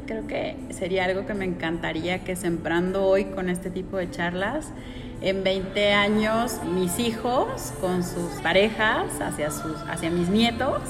[0.09, 4.73] Creo que sería algo que me encantaría que sembrando hoy con este tipo de charlas,
[5.21, 10.81] en 20 años mis hijos con sus parejas hacia sus hacia mis nietos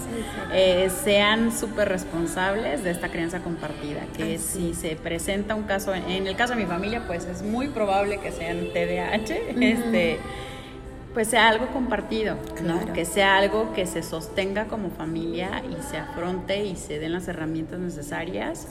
[0.52, 6.26] eh, sean súper responsables de esta crianza compartida que si se presenta un caso en,
[6.26, 10.18] el caso de mi familia pues es muy probable que sean TDAH este
[11.14, 12.36] pues sea algo compartido,
[12.94, 17.28] que sea algo que se sostenga como familia y se afronte y se den las
[17.28, 18.68] herramientas necesarias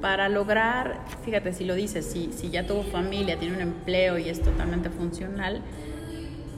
[0.00, 4.28] para lograr, fíjate, si lo dices, si, si ya tuvo familia, tiene un empleo y
[4.28, 5.60] es totalmente funcional,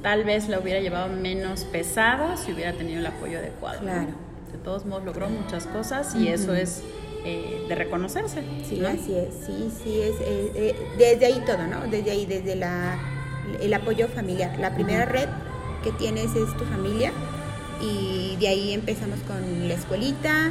[0.03, 3.80] tal vez la hubiera llevado menos pesada si hubiera tenido el apoyo adecuado.
[3.80, 4.09] Claro.
[4.53, 6.83] De todos modos logró muchas cosas y eso es
[7.24, 8.43] eh, de reconocerse.
[8.68, 11.87] Sí, así es, sí, sí, es, eh, eh, desde ahí todo, ¿no?
[11.91, 13.22] Desde ahí, desde la
[13.61, 14.59] el apoyo familiar.
[14.59, 15.28] La primera red
[15.82, 17.12] que tienes es tu familia
[17.80, 20.51] y de ahí empezamos con la escuelita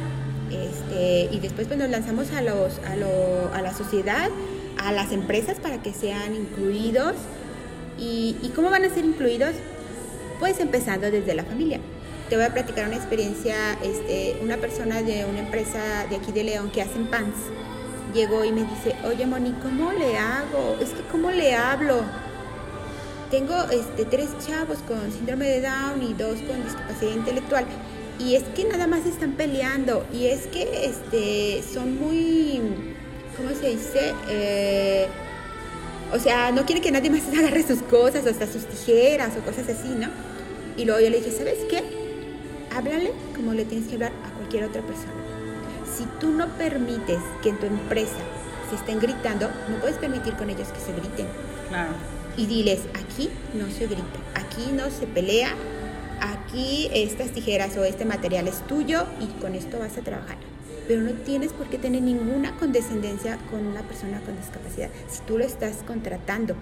[0.50, 4.28] este, y después pues nos lanzamos a, los, a, lo, a la sociedad,
[4.78, 7.14] a las empresas para que sean incluidos.
[7.98, 9.52] ¿Y, ¿Y cómo van a ser incluidos?
[10.38, 11.80] Pues empezando desde la familia.
[12.28, 16.44] Te voy a platicar una experiencia, este, una persona de una empresa de aquí de
[16.44, 17.36] León que hacen pants,
[18.14, 20.76] llegó y me dice, oye Moni, ¿cómo le hago?
[20.80, 22.02] Es que ¿cómo le hablo?
[23.32, 27.64] Tengo este, tres chavos con síndrome de Down y dos con discapacidad intelectual.
[28.18, 30.04] Y es que nada más están peleando.
[30.12, 32.60] Y es que este, son muy,
[33.34, 34.12] ¿cómo se dice?
[34.28, 35.06] Eh,
[36.12, 39.66] o sea, no quiere que nadie más agarre sus cosas, hasta sus tijeras o cosas
[39.66, 40.08] así, ¿no?
[40.76, 41.82] Y luego yo le dije, ¿sabes qué?
[42.76, 45.12] Háblale como le tienes que hablar a cualquier otra persona.
[45.96, 48.12] Si tú no permites que en tu empresa
[48.68, 51.28] se estén gritando, no puedes permitir con ellos que se griten.
[51.70, 54.02] Claro y diles, aquí no se grita,
[54.34, 55.54] aquí no se pelea,
[56.20, 60.36] aquí estas tijeras o este material es tuyo y con esto vas a trabajar.
[60.88, 65.38] Pero no tienes por qué tener ninguna condescendencia con una persona con discapacidad si tú
[65.38, 66.56] lo estás contratando.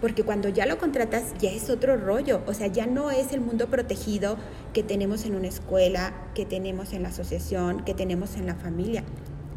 [0.00, 3.40] Porque cuando ya lo contratas ya es otro rollo, o sea, ya no es el
[3.40, 4.38] mundo protegido
[4.72, 9.04] que tenemos en una escuela, que tenemos en la asociación, que tenemos en la familia.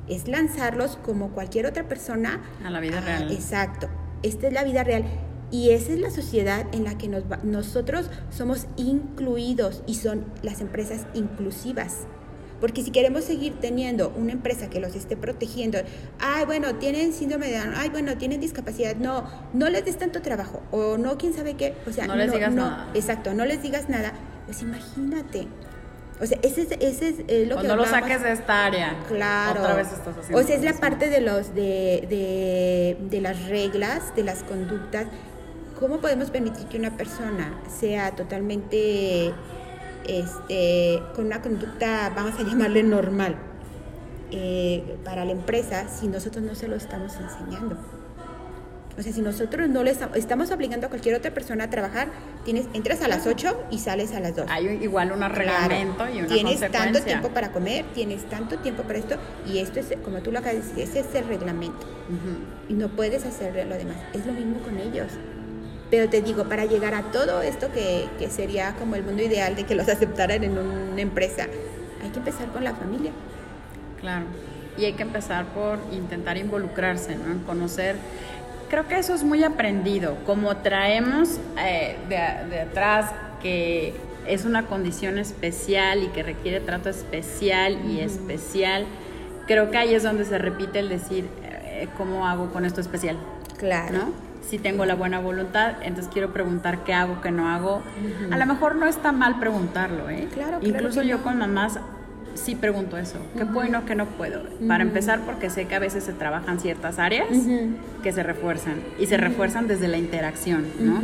[0.09, 2.41] Es lanzarlos como cualquier otra persona.
[2.63, 3.31] A la vida real.
[3.31, 3.87] Exacto
[4.23, 5.03] esta es la vida real
[5.51, 10.61] y esa es la sociedad en la que nos nosotros somos incluidos y son las
[10.61, 12.07] empresas inclusivas.
[12.59, 15.79] Porque si queremos seguir teniendo una empresa que los esté protegiendo,
[16.19, 20.21] ay, bueno, tienen síndrome de Down, ay, bueno, tienen discapacidad, no, no les des tanto
[20.21, 22.89] trabajo, o no, quién sabe qué, o sea, no les digas nada.
[22.93, 24.13] Exacto, no les digas nada,
[24.45, 25.47] pues imagínate,
[26.23, 28.95] o sea, ese es, ese es eh, lo Cuando que lo saques de esta área.
[29.09, 29.59] Claro.
[29.59, 33.49] Otra vez estás haciendo o sea, es la parte de los de, de, de las
[33.49, 35.07] reglas, de las conductas.
[35.77, 39.33] ¿Cómo podemos permitir que una persona sea totalmente
[40.07, 43.35] este, con una conducta, vamos a llamarle normal,
[44.31, 47.77] eh, para la empresa si nosotros no se lo estamos enseñando?
[48.97, 52.09] O sea, si nosotros no le estamos obligando a cualquier otra persona a trabajar,
[52.45, 54.45] tienes entras a las 8 y sales a las 2.
[54.49, 58.99] Hay igual un reglamento y una Tienes tanto tiempo para comer, tienes tanto tiempo para
[58.99, 59.15] esto
[59.51, 61.87] y esto es, como tú lo acabas de decir, ese es el reglamento.
[62.69, 63.97] Y no puedes hacer lo demás.
[64.13, 65.07] Es lo mismo con ellos.
[65.89, 69.55] Pero te digo, para llegar a todo esto que, que sería como el mundo ideal
[69.55, 71.47] de que los aceptaran en una empresa,
[72.03, 73.11] hay que empezar con la familia.
[73.99, 74.25] Claro.
[74.77, 77.45] Y hay que empezar por intentar involucrarse, ¿no?
[77.45, 77.95] Conocer
[78.73, 83.93] creo que eso es muy aprendido, como traemos eh, de, atrás que
[84.25, 88.87] es una condición especial y que requiere trato especial y especial,
[89.45, 93.15] creo que ahí es donde se repite el decir, eh, ¿cómo hago con esto especial?
[93.59, 93.95] Claro.
[93.95, 94.11] ¿no?
[94.49, 97.83] Si tengo la buena voluntad, entonces quiero preguntar qué hago, qué no hago.
[98.31, 100.27] A lo mejor no está mal preguntarlo, ¿eh?
[100.33, 101.77] Claro, Incluso yo con mamás
[102.35, 104.41] sí pregunto eso, ¿qué puedo y no, qué no puedo?
[104.67, 107.27] Para empezar, porque sé que a veces se trabajan ciertas áreas
[108.01, 111.01] que se refuerzan y se refuerzan desde la interacción, ¿no?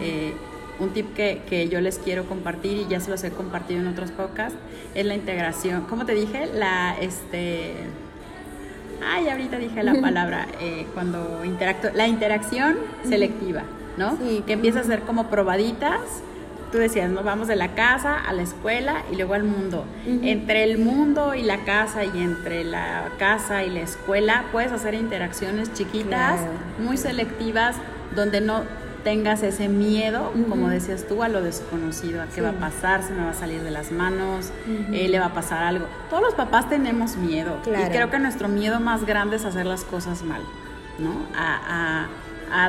[0.00, 0.32] Eh,
[0.80, 3.86] un tip que, que, yo les quiero compartir y ya se los he compartido en
[3.86, 4.58] otros podcasts
[4.94, 5.82] es la integración.
[5.88, 6.46] ¿Cómo te dije?
[6.54, 7.74] La, este...
[9.04, 13.62] Ay, ahorita dije la palabra, eh, cuando interacto, la interacción selectiva,
[13.96, 14.16] ¿no?
[14.46, 16.00] Que empieza a ser como probaditas
[16.72, 17.22] tú decías, ¿no?
[17.22, 19.84] Vamos de la casa a la escuela y luego al mundo.
[20.06, 24.94] Entre el mundo y la casa y entre la casa y la escuela puedes hacer
[24.94, 26.40] interacciones chiquitas,
[26.78, 27.76] muy selectivas,
[28.16, 28.62] donde no
[29.04, 33.12] tengas ese miedo, como decías tú, a lo desconocido, a qué va a pasar, se
[33.12, 34.50] me va a salir de las manos,
[34.92, 35.86] eh, le va a pasar algo.
[36.08, 39.84] Todos los papás tenemos miedo y creo que nuestro miedo más grande es hacer las
[39.84, 40.42] cosas mal,
[40.98, 41.10] ¿no?
[41.36, 42.06] A,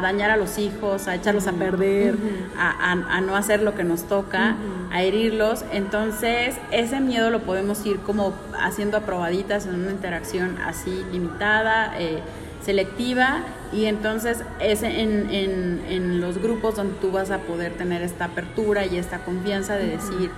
[0.01, 2.15] dañar a los hijos, a echarlos a perder,
[2.57, 4.55] a, no hacer lo que nos toca,
[4.91, 5.65] a herirlos.
[5.71, 11.93] Entonces, ese miedo lo podemos ir como haciendo aprobaditas en una interacción así limitada.
[11.99, 12.21] Eh,
[12.63, 18.25] selectiva y entonces es en, en, los grupos donde tú vas a poder tener esta
[18.25, 20.31] apertura y esta confianza de decir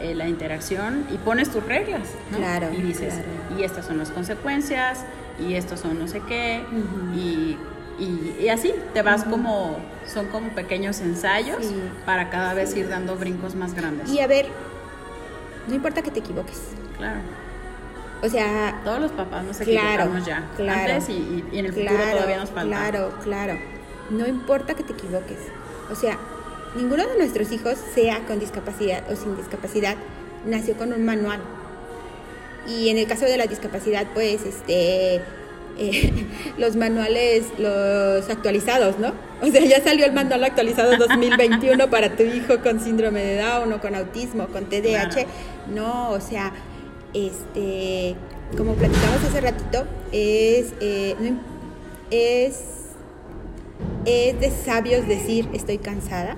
[0.00, 2.08] eh, la interacción y pones tus reglas.
[2.34, 2.68] Claro.
[2.72, 3.14] Y dices,
[3.56, 5.04] y estas son las consecuencias
[5.38, 6.62] y estos son no sé qué
[7.14, 7.56] y,
[8.00, 9.76] y, así te vas como,
[10.06, 11.66] son como pequeños ensayos
[12.06, 14.08] para cada vez ir dando brincos más grandes.
[14.10, 14.46] Y a ver,
[15.68, 16.60] no importa que te equivoques.
[16.96, 17.20] Claro
[18.22, 20.50] o sea, todos los papás nos equivocamos ya.
[20.56, 22.76] Claro, Antes y, en el futuro todavía nos falta.
[22.76, 23.58] Claro, claro.
[24.10, 25.38] No importa que te equivoques.
[25.90, 26.18] O sea,
[26.74, 29.96] ninguno de nuestros hijos, sea con discapacidad o sin discapacidad,
[30.44, 31.40] nació con un manual.
[32.68, 35.22] Y en el caso de la discapacidad, pues, este,
[35.80, 36.12] eh,
[36.58, 39.12] los manuales, los actualizados, ¿no?
[39.42, 43.72] O sea, ya salió el manual actualizado 2021 para tu hijo con síndrome de Down
[43.72, 45.26] o con autismo, con TDAH.
[45.74, 46.52] No, o sea,
[47.14, 48.14] este,
[48.56, 51.14] como platicamos hace ratito, es, eh,
[52.10, 52.62] es,
[54.04, 56.36] es de sabios decir estoy cansada,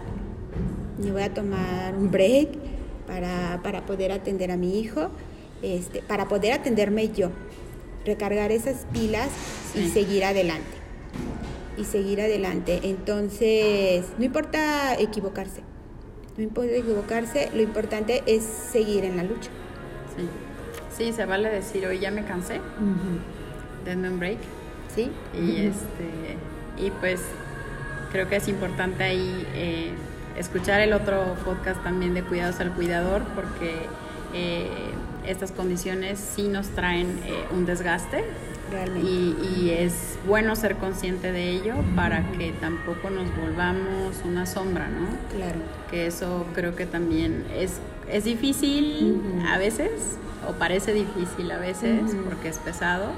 [1.03, 2.51] me voy a tomar un break
[3.09, 5.11] para, para poder atender a mi hijo,
[5.63, 7.31] este, para poder atenderme yo,
[8.05, 9.29] recargar esas pilas
[9.75, 10.77] y seguir adelante.
[11.77, 12.81] Y seguir adelante.
[12.83, 15.63] Entonces, no importa equivocarse.
[16.37, 19.51] No importa equivocarse, lo importante es seguir en la lucha.
[20.17, 20.29] Sí.
[20.97, 22.61] Sí, se vale decir, hoy ya me cansé,
[23.85, 24.39] denme un break.
[24.95, 25.11] Sí.
[25.35, 26.37] Y, este,
[26.77, 27.21] y pues
[28.13, 29.93] creo que es importante ahí eh,
[30.39, 33.75] escuchar el otro podcast también de Cuidados al Cuidador, porque
[34.35, 34.69] eh,
[35.27, 38.25] estas condiciones sí nos traen eh, un desgaste.
[39.05, 44.89] Y, y, es bueno ser consciente de ello para que tampoco nos volvamos una sombra,
[44.89, 45.09] ¿no?
[45.37, 45.59] Claro.
[45.91, 49.91] Que eso creo que también es, es difícil a veces,
[50.49, 53.11] o parece difícil a veces porque es pesado.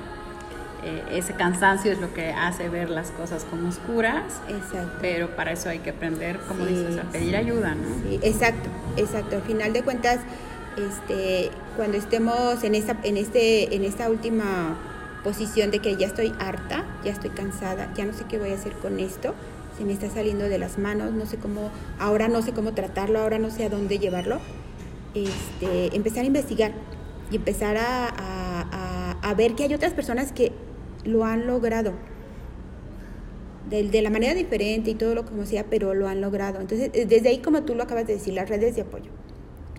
[0.84, 4.40] Eh, ese cansancio es lo que hace ver las cosas como oscuras.
[4.48, 4.98] Exacto.
[5.00, 7.88] Pero para eso hay que aprender, como dices, a pedir ayuda, ¿no?
[8.02, 9.36] Sí, exacto, exacto.
[9.36, 10.20] Al final de cuentas,
[10.77, 14.77] este, cuando estemos en esta, en este, en esta última
[15.22, 18.55] posición de que ya estoy harta, ya estoy cansada, ya no sé qué voy a
[18.55, 19.35] hacer con esto,
[19.77, 23.18] se me está saliendo de las manos, no sé cómo, ahora no sé cómo tratarlo,
[23.18, 24.39] ahora no sé a dónde llevarlo,
[25.14, 26.72] este, empezar a investigar
[27.31, 30.53] y empezar a, ver que hay otras personas que
[31.05, 31.93] lo han logrado.
[33.68, 36.61] De, la manera diferente y todo lo como sea, pero lo han logrado.
[36.61, 39.11] Entonces, desde ahí, como tú lo acabas de decir, las redes de apoyo.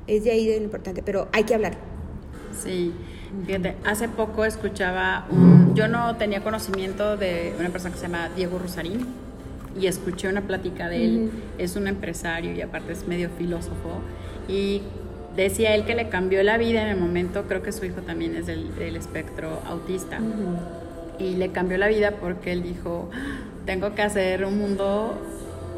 [0.08, 1.78] Es de ahí de lo importante, pero hay que hablar.
[2.64, 2.93] Sí,
[3.45, 8.30] fíjate, hace poco escuchaba un, yo no tenía conocimiento de una persona que se llama
[8.36, 9.06] Diego Rosarín
[9.80, 13.99] y escuché una plática de él, es un empresario y aparte es medio filósofo
[14.47, 14.82] y
[15.36, 18.36] decía él que le cambió la vida en el momento, creo que su hijo también
[18.36, 20.20] es del, espectro autista,
[21.20, 23.10] y le cambió la vida porque él dijo,
[23.66, 25.18] tengo que hacer un mundo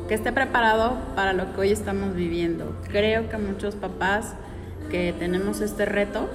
[0.08, 2.76] que esté preparado para lo que hoy estamos viviendo.
[2.90, 4.34] Creo que muchos papás
[4.90, 6.30] que tenemos este reto,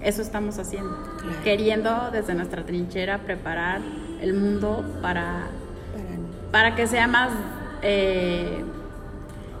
[0.00, 0.96] eso estamos haciendo,
[1.44, 3.80] queriendo desde nuestra trinchera preparar
[4.20, 5.48] el mundo para,
[6.50, 7.30] para, que sea más...
[7.82, 8.64] Eh,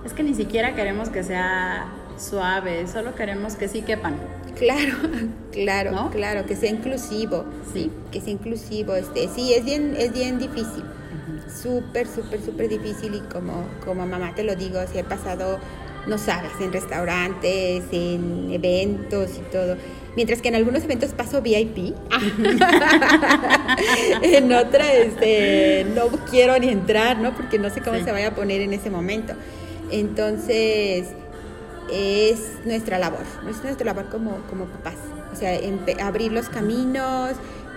[0.04, 1.86] es que ni siquiera queremos que sea
[2.18, 4.16] suave, solo queremos que sí quepan.
[4.56, 4.96] Claro,
[5.52, 10.38] claro, claro, que sea inclusivo, sí, que sea inclusivo, este, sí, es bien, es bien
[10.38, 10.84] difícil,
[11.48, 15.58] súper, súper, súper difícil y como, como mamá te lo digo, si he pasado,
[16.06, 19.76] no sabes, en restaurantes, en eventos y todo,
[20.16, 21.78] mientras que en algunos eventos paso VIP,
[24.22, 27.34] en otra, este, no quiero ni entrar, ¿no?
[27.34, 29.34] Porque no sé cómo se vaya a poner en ese momento.
[29.90, 31.08] Entonces,
[31.92, 34.96] es nuestra labor, es nuestra labor como, como papás.
[35.32, 35.58] O sea,
[36.04, 37.32] abrir los caminos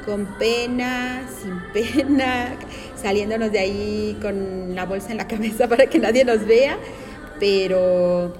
[0.05, 2.55] con pena, sin pena,
[3.05, 6.79] saliéndonos de ahí con la bolsa en la cabeza para que nadie nos vea,
[7.39, 8.33] pero,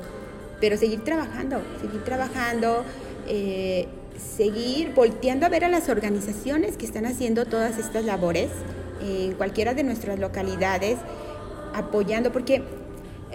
[0.59, 2.83] pero seguir trabajando, seguir trabajando,
[3.27, 3.85] eh,
[4.17, 8.49] seguir volteando a ver a las organizaciones que están haciendo todas estas labores
[9.01, 10.97] en cualquiera de nuestras localidades,
[11.73, 12.63] apoyando, porque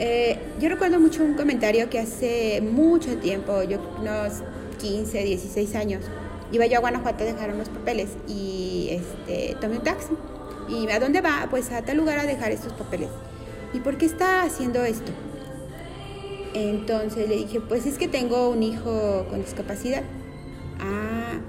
[0.02, 4.42] Eh, yo recuerdo mucho un comentario que hace mucho tiempo, yo unos
[4.78, 6.02] 15, 16 años,
[6.52, 10.14] iba yo a Guanajuato a dejar unos papeles y este, tomé un taxi.
[10.70, 11.48] ¿Y a dónde va?
[11.50, 13.08] Pues a tal lugar a dejar estos papeles.
[13.72, 15.12] ¿Y por qué está haciendo esto?
[16.54, 20.02] Entonces le dije, pues es que tengo un hijo con discapacidad.
[20.80, 21.40] Ah,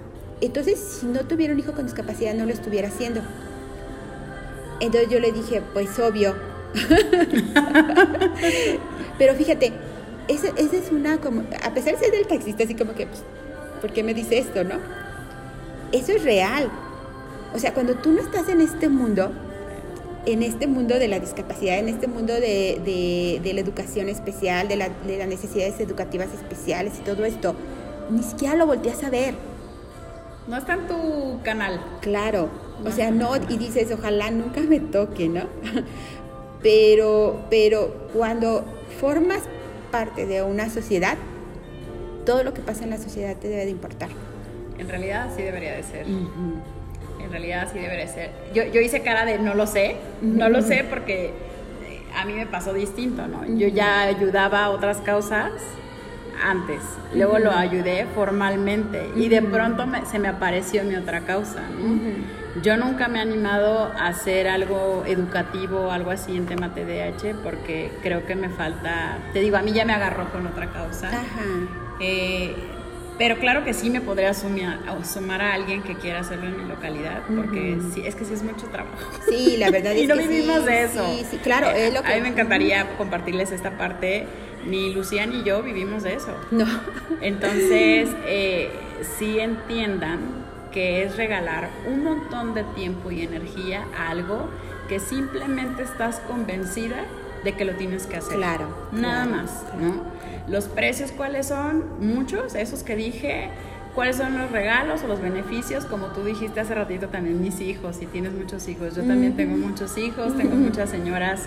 [0.42, 3.22] entonces si no tuviera un hijo con discapacidad no lo estuviera haciendo.
[4.80, 6.36] Entonces yo le dije, pues obvio.
[9.18, 9.74] Pero fíjate,
[10.28, 13.24] esa, es una como, a pesar de ser del taxista, así como que, pues,
[13.82, 14.76] ¿por qué me dice esto, no?
[15.92, 16.72] Eso es real.
[17.54, 19.32] O sea, cuando tú no estás en este mundo,
[20.26, 25.18] en este mundo de la discapacidad, en este mundo de, la educación especial, de, de,
[25.18, 27.56] las necesidades educativas especiales y todo esto,
[28.10, 29.36] ni siquiera lo volteas a ver.
[30.48, 31.82] No está en tu canal.
[32.02, 32.50] Claro,
[32.86, 35.42] o sea, no, y dices, ojalá nunca me toque, ¿no?
[36.64, 38.66] pero, pero cuando
[39.00, 39.42] formas
[39.92, 41.18] parte de una sociedad,
[42.26, 44.10] todo lo que pasa en la sociedad te debe de importar.
[44.78, 46.06] En realidad sí debería de ser
[47.32, 48.32] en realidad así debería ser.
[48.54, 52.34] Yo, yo hice cara de no lo sé, no lo sé porque eh, a mí
[52.34, 53.46] me pasó distinto, ¿no?
[53.58, 55.52] Yo ya ayudaba a otras causas
[56.44, 56.82] antes,
[57.14, 62.62] luego lo ayudé formalmente y de pronto se me apareció mi otra causa, ¿no?
[62.62, 67.92] Yo nunca me he animado a hacer algo educativo, algo así en tema TDAH, porque
[68.04, 71.08] creo que me falta, te digo, a mí ya me agarró con otra causa.
[71.08, 71.46] Ajá.
[72.02, 72.54] Eh,
[73.18, 77.22] pero claro que sí me podría sumar a alguien que quiera hacerlo en mi localidad,
[77.36, 78.98] porque sí, es que sí es mucho trabajo.
[79.30, 81.06] Sí, la verdad es y no vivimos de eso.
[81.08, 81.70] Sí, sí, claro.
[81.70, 82.14] Eh, es lo que...
[82.14, 84.26] A mí me encantaría compartirles esta parte.
[84.66, 86.36] Ni Lucía ni yo vivimos de eso.
[86.52, 86.66] No.
[87.22, 88.72] Entonces, eh,
[89.18, 90.20] sí entiendan
[90.72, 94.50] que es regalar un montón de tiempo y energía a algo
[94.88, 97.06] que simplemente estás convencida
[97.44, 98.38] de que lo tienes que hacer.
[98.38, 98.68] Claro.
[98.92, 100.04] Nada más, ¿no?
[100.48, 101.86] Los precios, ¿cuáles son?
[102.00, 103.50] Muchos, esos que dije.
[103.96, 105.84] ¿Cuáles son los regalos o los beneficios?
[105.84, 108.96] Como tú dijiste hace ratito también, mis hijos, si tienes muchos hijos.
[108.96, 111.42] Yo también tengo muchos hijos, tengo muchas señoras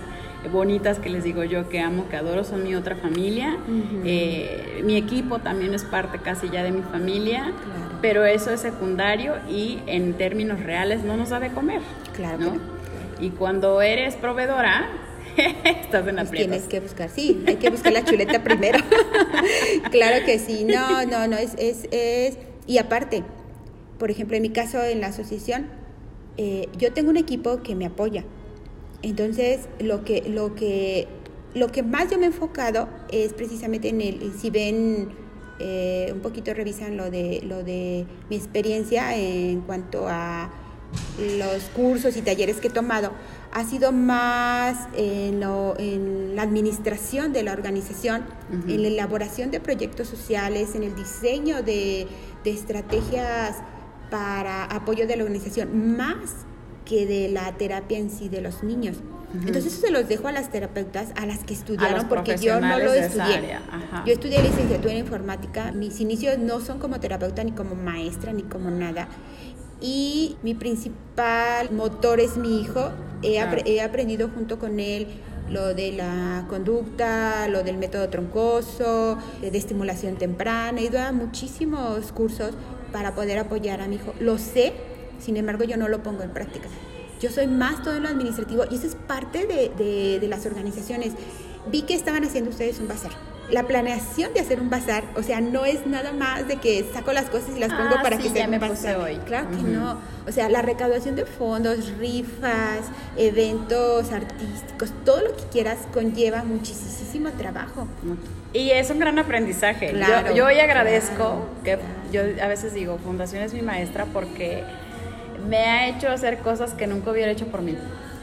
[0.52, 3.56] bonitas que les digo yo que amo, que adoro, son mi otra familia.
[4.04, 7.50] Eh, mi equipo también es parte casi ya de mi familia,
[8.02, 11.80] pero eso es secundario y en términos reales no nos da de comer.
[12.14, 12.38] Claro.
[12.38, 12.52] ¿no?
[13.20, 14.86] Y cuando eres proveedora,
[15.64, 18.78] Estás en Tienes que buscar, sí, hay que buscar la chuleta primero.
[19.90, 23.22] claro que sí, no, no, no, es, es, es, y aparte,
[23.98, 25.66] por ejemplo, en mi caso en la asociación,
[26.36, 28.24] eh, yo tengo un equipo que me apoya.
[29.02, 31.08] Entonces, lo que, lo que,
[31.54, 35.08] lo que más yo me he enfocado es precisamente en el, si ven,
[35.58, 40.50] eh, un poquito revisan lo de, lo de mi experiencia en cuanto a
[41.38, 43.12] los cursos y talleres que he tomado,
[43.54, 45.40] ha sido más en,
[46.34, 48.24] la administración de la organización,
[48.66, 52.08] en la elaboración de proyectos sociales, en el diseño de,
[52.44, 53.56] estrategias
[54.10, 56.44] para apoyo de la organización, más
[56.84, 58.98] que de la terapia en sí de los niños.
[59.32, 62.78] Entonces eso se los dejo a las terapeutas, a las que estudiaron, porque yo no
[62.78, 63.58] lo estudié.
[64.04, 68.42] Yo estudié licenciatura en informática, mis inicios no son como terapeuta, ni como maestra, ni
[68.42, 69.08] como nada
[69.80, 72.90] y mi principal motor es mi hijo.
[73.22, 75.06] He, he, aprendido junto con él
[75.50, 80.80] lo de la conducta, lo del método troncoso, de estimulación temprana.
[80.80, 82.52] He ido a muchísimos cursos
[82.92, 84.14] para poder apoyar a mi hijo.
[84.20, 84.72] Lo sé,
[85.18, 86.68] sin embargo yo no lo pongo en práctica.
[87.20, 90.44] Yo soy más todo en lo administrativo y eso es parte de, de, de las
[90.46, 91.12] organizaciones.
[91.70, 93.12] Vi que estaban haciendo ustedes un bazar
[93.50, 97.12] la planeación de hacer un bazar, o sea, no es nada más de que saco
[97.12, 98.96] las cosas y las pongo ah, para que se me bazar.
[98.96, 99.16] hoy.
[99.26, 99.98] Claro que no.
[100.26, 102.80] O sea, la recaudación de fondos, rifas,
[103.16, 107.86] eventos artísticos, todo lo que quieras conlleva muchísimo trabajo.
[108.52, 109.90] Y es un gran aprendizaje.
[109.90, 111.78] Claro, yo, hoy agradezco que
[112.12, 114.62] yo a veces digo, Fundación es mi maestra porque
[115.48, 117.76] me ha hecho hacer cosas que nunca hubiera hecho por mí.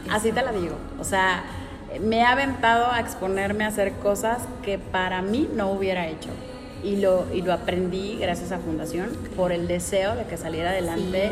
[0.10, 0.76] Así te la digo.
[1.00, 1.44] O sea,
[2.00, 6.30] me he aventado a exponerme a hacer cosas que para mí no hubiera hecho.
[6.84, 11.32] Y lo, y lo aprendí gracias a Fundación por el deseo de que saliera adelante.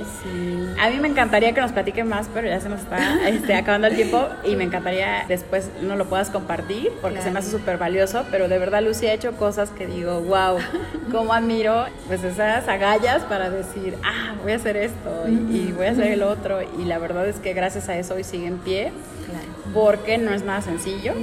[0.80, 3.88] A mí me encantaría que nos platique más, pero ya se nos está este, acabando
[3.88, 7.80] el tiempo y me encantaría después no lo puedas compartir porque se me hace súper
[7.80, 10.60] valioso, pero de verdad Lucy ha hecho cosas que digo, wow,
[11.12, 15.88] cómo admiro pues esas agallas para decir, ah, voy a hacer esto y, y voy
[15.88, 18.60] a hacer el otro y la verdad es que gracias a eso hoy sigue en
[18.60, 18.92] pie.
[19.26, 21.14] Claro porque no es nada sencillo.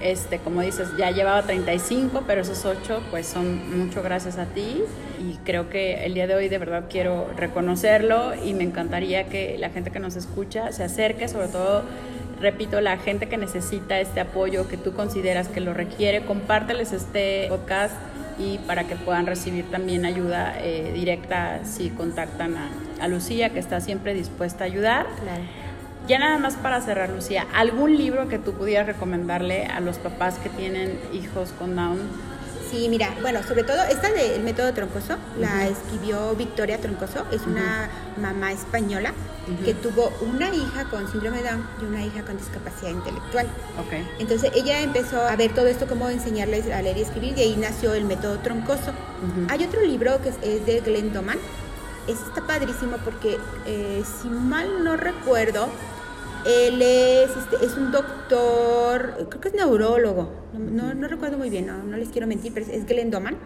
[0.00, 4.82] Este, como dices, ya llevaba 35, pero esos 8 pues son mucho gracias a ti
[5.18, 9.56] y creo que el día de hoy de verdad quiero reconocerlo y me encantaría que
[9.58, 11.82] la gente que nos escucha se acerque, sobre todo
[12.40, 17.46] repito, la gente que necesita este apoyo, que tú consideras que lo requiere, compárteles este
[17.48, 17.94] podcast
[18.38, 22.54] y para que puedan recibir también ayuda eh, directa si contactan
[23.00, 25.06] a, Lucía, que está siempre dispuesta a ayudar.
[26.06, 30.36] Ya nada más para cerrar, Lucía, ¿algún libro que tú pudieras recomendarle a los papás
[30.38, 31.98] que tienen hijos con Down?
[32.70, 37.88] Sí, mira, bueno, sobre todo esta del método troncoso la escribió Victoria Troncoso, es una
[38.20, 39.12] mamá española
[39.64, 43.46] que tuvo una hija con síndrome de Down y una hija con discapacidad intelectual.
[43.86, 44.08] Okay.
[44.18, 47.56] Entonces ella empezó a ver todo esto, cómo enseñarles a leer y escribir, y ahí
[47.56, 48.92] nació el método troncoso.
[49.48, 51.38] Hay otro libro que es, de Glenn Doman,
[52.08, 55.68] este está padrísimo porque, eh, si mal no recuerdo,
[56.46, 61.66] él es, este, es un doctor, creo que es neurólogo, no, no, recuerdo muy bien,
[61.66, 63.36] no, no, les quiero mentir, pero es Glenn Doman.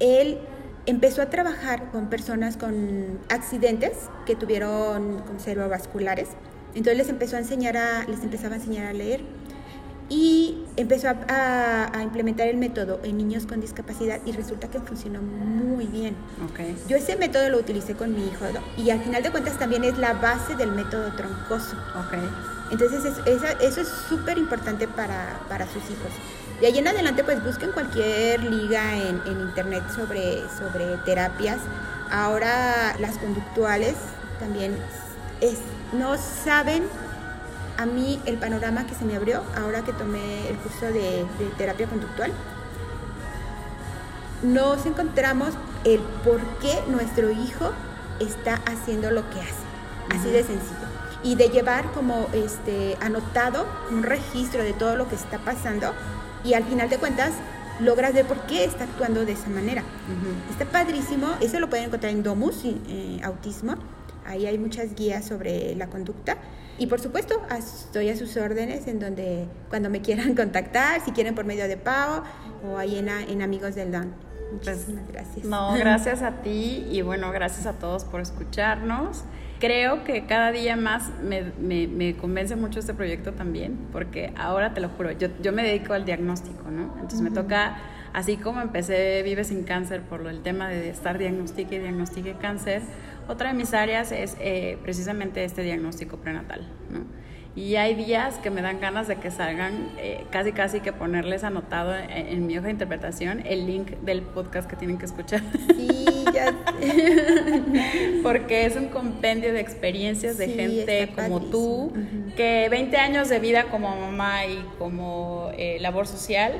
[0.00, 0.38] Él
[0.86, 3.92] empezó a trabajar con personas con accidentes
[4.24, 6.28] que tuvieron con cerebrovasculares.
[6.74, 9.20] Entonces les empezó a enseñar a, les empezaba a enseñar a leer
[10.08, 15.86] y empezó a, implementar el método en niños con discapacidad y resulta que funcionó muy
[15.86, 16.16] bien.
[16.50, 16.76] Okay.
[16.88, 18.46] Yo ese método lo utilicé con mi hijo
[18.76, 21.76] y al final de cuentas también es la base del método troncoso.
[22.06, 22.22] Okay.
[22.70, 26.12] Entonces eso, es súper importante para, para, sus hijos.
[26.60, 31.58] De ahí en adelante pues busquen cualquier liga en, en internet sobre, sobre terapias.
[32.10, 33.94] Ahora las conductuales
[34.38, 34.76] también
[35.40, 35.58] es,
[35.92, 36.84] no saben
[37.78, 41.24] a mí el panorama que se me abrió ahora que tomé el curso de,
[41.56, 42.32] terapia conductual,
[44.42, 45.50] nos encontramos
[45.84, 47.70] el por qué nuestro hijo
[48.18, 49.64] está haciendo lo que hace,
[50.10, 50.88] así de sencillo.
[51.22, 55.92] Y de llevar como este anotado un registro de todo lo que está pasando
[56.44, 57.32] y al final de cuentas
[57.80, 59.84] logras ver por qué está actuando de esa manera.
[60.50, 63.76] Está padrísimo, eso lo pueden encontrar en Domus, eh, Autismo,
[64.28, 66.38] ahí hay muchas guías sobre la conducta
[66.78, 71.34] y por supuesto, estoy a sus órdenes en donde cuando me quieran contactar, si quieren
[71.34, 72.22] por medio de pago
[72.64, 74.12] o ahí en, Amigos del Don.
[74.52, 75.44] Muchísimas pues, gracias.
[75.44, 79.24] No, gracias a ti y bueno, gracias a todos por escucharnos.
[79.58, 81.42] Creo que cada día más me,
[81.88, 85.94] me, convence mucho este proyecto también, porque ahora te lo juro, yo, yo me dedico
[85.94, 86.94] al diagnóstico, ¿no?
[86.94, 87.76] Entonces me toca,
[88.12, 92.82] así como empecé Vive sin cáncer por el tema de estar diagnostique y diagnostique cáncer,
[93.28, 96.66] otra de mis áreas es eh, precisamente este diagnóstico prenatal.
[96.90, 97.04] ¿no?
[97.58, 101.42] Y hay días que me dan ganas de que salgan, eh, casi casi que ponerles
[101.42, 105.42] anotado en, mi hoja de interpretación el link del podcast que tienen que escuchar.
[105.76, 106.54] Sí, ya
[108.22, 111.92] Porque es un compendio de experiencias de gente como tú,
[112.36, 116.52] que 20 años de vida como mamá y como eh, labor social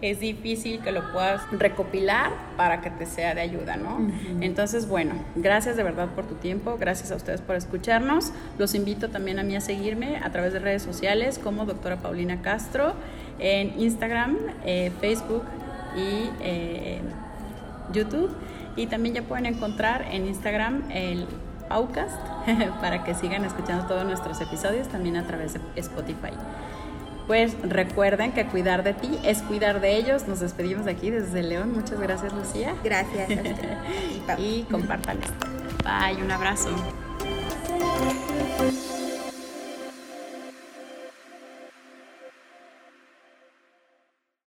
[0.00, 3.98] es difícil que lo puedas recopilar para que te sea de ayuda, ¿no?
[4.40, 8.32] Entonces, bueno, gracias de verdad por tu tiempo, gracias a ustedes por escucharnos.
[8.58, 12.42] Los invito también a mí a seguirme a través de redes sociales como doctora Paulina
[12.42, 12.94] Castro
[13.38, 15.42] en Instagram, eh, Facebook
[15.96, 17.00] y eh,
[17.92, 18.30] YouTube.
[18.76, 21.26] Y también ya pueden encontrar en Instagram el
[21.68, 22.16] Paucast
[22.80, 26.32] para que sigan escuchando todos nuestros episodios también a través de Spotify
[27.28, 30.26] pues recuerden que cuidar de ti es cuidar de ellos.
[30.26, 31.72] Nos despedimos de aquí desde León.
[31.72, 32.74] Muchas gracias, Lucía.
[32.82, 33.28] Gracias.
[34.38, 35.18] y compartan.
[35.84, 36.70] Bye, un abrazo.